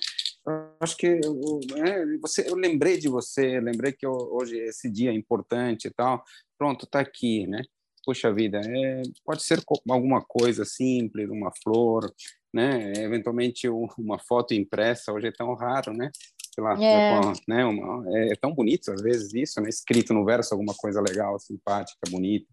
Eu 0.45 0.75
acho 0.81 0.97
que 0.97 1.07
eu, 1.07 1.61
é, 1.77 2.19
você, 2.21 2.51
eu 2.51 2.57
lembrei 2.57 2.99
de 2.99 3.09
você, 3.09 3.61
lembrei 3.61 3.93
que 3.93 4.05
eu, 4.05 4.13
hoje 4.13 4.59
esse 4.59 4.91
dia 4.91 5.13
é 5.13 5.15
importante 5.15 5.87
e 5.87 5.91
tal. 5.91 6.25
Pronto, 6.59 6.85
está 6.85 6.99
aqui, 6.99 7.47
né? 7.47 7.63
Puxa 8.05 8.33
vida, 8.33 8.61
é, 8.65 9.03
pode 9.25 9.45
ser 9.45 9.63
alguma 9.89 10.21
coisa 10.21 10.65
simples, 10.65 11.31
uma 11.31 11.53
flor, 11.63 12.13
né? 12.53 12.93
Eventualmente 12.97 13.69
uma 13.69 14.19
foto 14.19 14.55
impressa, 14.55 15.13
hoje 15.13 15.29
é 15.29 15.33
tão 15.33 15.55
raro, 15.55 15.93
né? 15.93 16.11
sei 16.55 16.63
lá, 16.63 16.75
é. 16.75 17.33
né, 17.49 17.65
uma, 17.65 18.05
é, 18.15 18.33
é, 18.33 18.37
tão 18.37 18.55
bonito 18.55 18.93
às 18.93 19.01
vezes 19.01 19.33
isso, 19.33 19.61
né, 19.61 19.69
escrito 19.69 20.13
no 20.13 20.25
verso 20.25 20.53
alguma 20.53 20.75
coisa 20.75 21.01
legal, 21.01 21.39
simpática, 21.39 21.99
bonita, 22.11 22.47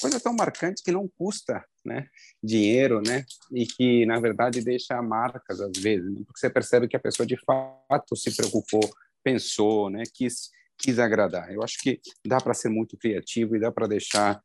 coisa 0.00 0.20
tão 0.20 0.34
marcante 0.34 0.82
que 0.82 0.92
não 0.92 1.08
custa, 1.18 1.64
né, 1.86 2.08
dinheiro, 2.42 3.00
né, 3.00 3.24
e 3.52 3.66
que 3.66 4.04
na 4.06 4.20
verdade 4.20 4.62
deixa 4.62 5.00
marcas 5.00 5.60
às 5.60 5.78
vezes, 5.78 6.10
né, 6.10 6.22
porque 6.26 6.40
você 6.40 6.50
percebe 6.50 6.88
que 6.88 6.96
a 6.96 7.00
pessoa 7.00 7.26
de 7.26 7.36
fato 7.44 8.16
se 8.16 8.34
preocupou, 8.36 8.82
pensou, 9.22 9.90
né, 9.90 10.02
quis 10.12 10.50
quis 10.78 10.98
agradar. 10.98 11.50
Eu 11.50 11.62
acho 11.62 11.78
que 11.78 11.98
dá 12.26 12.36
para 12.38 12.52
ser 12.52 12.68
muito 12.68 12.98
criativo 12.98 13.56
e 13.56 13.58
dá 13.60 13.72
para 13.72 13.86
deixar 13.86 14.42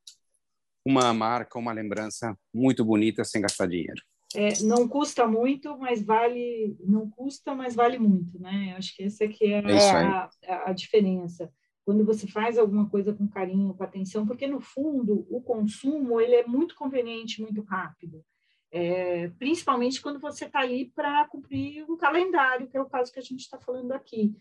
uma 0.85 1.13
marca, 1.13 1.59
uma 1.59 1.73
lembrança 1.73 2.37
muito 2.53 2.85
bonita 2.85 3.25
sem 3.25 3.41
gastar 3.41 3.67
dinheiro 3.67 4.01
é, 4.35 4.61
não 4.63 4.87
custa 4.87 5.27
muito, 5.27 5.77
mas 5.77 6.01
vale, 6.01 6.75
não 6.79 7.09
custa, 7.09 7.53
mas 7.53 7.75
vale 7.75 7.99
muito, 7.99 8.39
né? 8.39 8.71
Eu 8.71 8.77
acho 8.77 8.95
que 8.95 9.03
essa 9.03 9.25
aqui 9.25 9.45
é, 9.45 9.59
é 9.59 9.91
a, 9.91 10.29
a, 10.47 10.69
a, 10.69 10.73
diferença. 10.73 11.51
Quando 11.83 12.05
você 12.05 12.27
faz 12.27 12.57
alguma 12.57 12.89
coisa 12.89 13.13
com 13.13 13.27
carinho, 13.27 13.73
com 13.73 13.83
atenção, 13.83 14.25
porque 14.25 14.47
no 14.47 14.59
fundo 14.59 15.25
o 15.29 15.41
consumo 15.41 16.21
ele 16.21 16.35
é 16.35 16.45
muito 16.45 16.75
conveniente, 16.75 17.41
muito 17.41 17.61
rápido. 17.61 18.23
É, 18.71 19.27
principalmente 19.37 20.01
quando 20.01 20.19
você 20.19 20.45
está 20.45 20.59
ali 20.59 20.91
para 20.95 21.27
cumprir 21.27 21.83
um 21.89 21.97
calendário, 21.97 22.67
que 22.67 22.77
é 22.77 22.81
o 22.81 22.89
caso 22.89 23.11
que 23.11 23.19
a 23.19 23.23
gente 23.23 23.41
está 23.41 23.59
falando 23.59 23.91
aqui. 23.91 24.33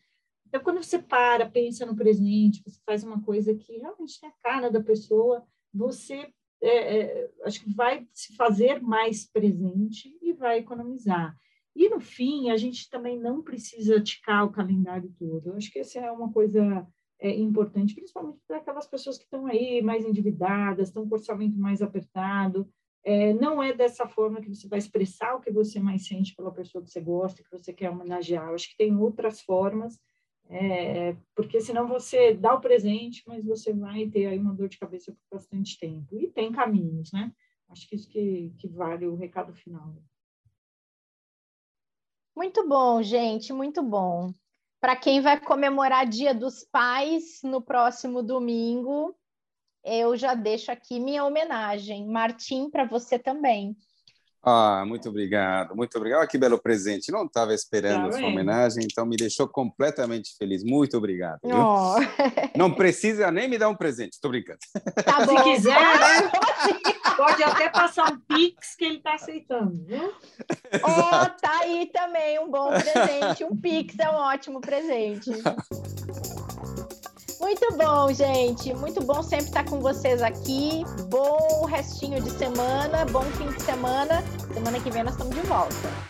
Então, 0.46 0.61
quando 0.62 0.83
você 0.83 0.98
para, 0.98 1.48
pensa 1.48 1.87
no 1.87 1.96
presente, 1.96 2.62
você 2.64 2.79
faz 2.85 3.03
uma 3.05 3.20
coisa 3.22 3.55
que 3.55 3.79
realmente 3.79 4.20
tem 4.20 4.29
a 4.29 4.42
cara 4.42 4.70
da 4.70 4.83
pessoa, 4.83 5.44
você 5.72 6.33
é, 6.61 6.98
é, 6.98 7.31
acho 7.44 7.62
que 7.62 7.72
vai 7.72 8.07
se 8.12 8.35
fazer 8.37 8.83
mais 8.83 9.24
presente 9.24 10.16
e 10.20 10.33
vai 10.33 10.59
economizar. 10.59 11.35
E, 11.74 11.88
no 11.88 12.00
fim, 12.00 12.50
a 12.50 12.57
gente 12.57 12.90
também 12.90 13.18
não 13.18 13.42
precisa 13.42 14.00
ticar 14.00 14.44
o 14.44 14.50
calendário 14.50 15.12
todo. 15.18 15.48
Eu 15.50 15.57
acho 15.57 15.70
que 15.70 15.79
essa 15.79 16.00
é 16.00 16.11
uma 16.11 16.33
coisa 16.33 16.87
é, 17.21 17.31
importante, 17.31 17.95
principalmente 17.95 18.41
para 18.47 18.57
aquelas 18.59 18.87
pessoas 18.87 19.19
que 19.19 19.25
estão 19.25 19.47
aí 19.47 19.83
mais 19.83 20.05
endividadas, 20.05 20.89
estão 20.89 21.09
com 21.09 21.15
orçamento 21.15 21.57
mais 21.59 21.83
apertado. 21.83 22.69
É, 23.05 23.33
não 23.35 23.63
é 23.63 23.73
dessa 23.73 24.07
forma 24.07 24.41
que 24.41 24.49
você 24.49 24.69
vai 24.69 24.79
expressar 24.79 25.35
o 25.35 25.41
que 25.41 25.51
você 25.51 25.81
mais 25.81 26.07
sente 26.07 26.35
pela 26.35 26.53
pessoa 26.53 26.83
que 26.83 26.91
você 26.91 27.01
gosta, 27.01 27.43
que 27.43 27.51
você 27.51 27.73
quer 27.73 27.91
homenagear. 27.91 28.49
Eu 28.49 28.55
acho 28.55 28.71
que 28.71 28.77
tem 28.77 28.97
outras 28.97 29.41
formas 29.41 29.99
é, 30.53 31.17
porque 31.37 31.61
senão 31.61 31.87
você 31.87 32.35
dá 32.35 32.55
o 32.55 32.61
presente, 32.61 33.23
mas 33.25 33.45
você 33.45 33.73
vai 33.73 34.09
ter 34.09 34.27
aí 34.27 34.37
uma 34.37 34.53
dor 34.53 34.69
de 34.69 34.79
cabeça 34.79 35.13
por 35.13 35.37
bastante 35.37 35.79
tempo. 35.79 36.19
E 36.19 36.27
tem 36.27 36.51
caminhos, 36.51 37.13
né? 37.13 37.33
Acho 37.69 37.89
que 37.89 37.95
isso 37.95 38.09
que, 38.09 38.53
que 38.59 38.67
vale 38.67 39.07
o 39.07 39.15
recado 39.15 39.55
final. 39.55 39.95
Muito 42.37 42.67
bom, 42.67 43.01
gente, 43.01 43.53
muito 43.53 43.81
bom. 43.81 44.35
Para 44.81 44.97
quem 44.97 45.21
vai 45.21 45.38
comemorar 45.38 46.07
Dia 46.07 46.35
dos 46.35 46.64
Pais 46.64 47.40
no 47.45 47.61
próximo 47.61 48.23
domingo, 48.23 49.14
eu 49.85 50.16
já 50.16 50.35
deixo 50.35 50.73
aqui 50.73 50.99
minha 50.99 51.25
homenagem. 51.25 52.07
Martim, 52.07 52.71
para 52.71 52.85
você 52.85 53.19
também. 53.19 53.77
Ah, 54.43 54.85
muito 54.87 55.07
obrigado, 55.07 55.77
muito 55.77 55.95
obrigado. 55.99 56.27
que 56.27 56.38
belo 56.38 56.59
presente. 56.59 57.12
Não 57.12 57.27
estava 57.27 57.53
esperando 57.53 58.09
a 58.09 58.12
sua 58.12 58.27
homenagem, 58.27 58.83
então 58.85 59.05
me 59.05 59.16
deixou 59.16 59.47
completamente 59.47 60.35
feliz. 60.38 60.64
Muito 60.64 60.97
obrigado. 60.97 61.40
Oh. 61.45 61.97
Não 62.57 62.73
precisa 62.73 63.31
nem 63.31 63.49
me 63.49 63.59
dar 63.59 63.69
um 63.69 63.77
presente, 63.77 64.14
estou 64.14 64.31
brincando. 64.31 64.61
Tá 65.05 65.25
bom. 65.27 65.37
Se 65.37 65.45
quiser, 65.45 65.79
né? 65.79 66.31
pode 67.21 67.43
até 67.43 67.69
passar 67.69 68.13
um 68.13 68.19
Pix 68.19 68.75
que 68.75 68.85
ele 68.85 68.97
está 68.97 69.15
aceitando, 69.15 69.85
viu? 69.85 70.15
Oh, 70.83 71.41
tá 71.41 71.61
aí 71.61 71.91
também 71.93 72.39
um 72.39 72.51
bom 72.51 72.71
presente. 72.71 73.45
Um 73.45 73.55
Pix 73.55 73.99
é 73.99 74.09
um 74.09 74.15
ótimo 74.15 74.61
presente. 74.61 75.31
Muito 77.39 77.77
bom, 77.77 78.13
gente. 78.13 78.73
Muito 78.75 79.03
bom 79.03 79.23
sempre 79.23 79.47
estar 79.47 79.65
com 79.65 79.81
vocês 79.81 80.23
aqui. 80.23 80.83
Bom 81.11 81.67
restinho 81.67 82.23
de 82.23 82.31
semana, 82.31 83.05
bom 83.07 83.23
fim 83.23 83.49
de 83.49 83.63
semana. 83.63 84.23
Semana 84.55 84.81
que 84.81 84.91
vem 84.91 85.03
nós 85.03 85.13
estamos 85.13 85.35
de 85.35 85.43
volta. 85.43 86.10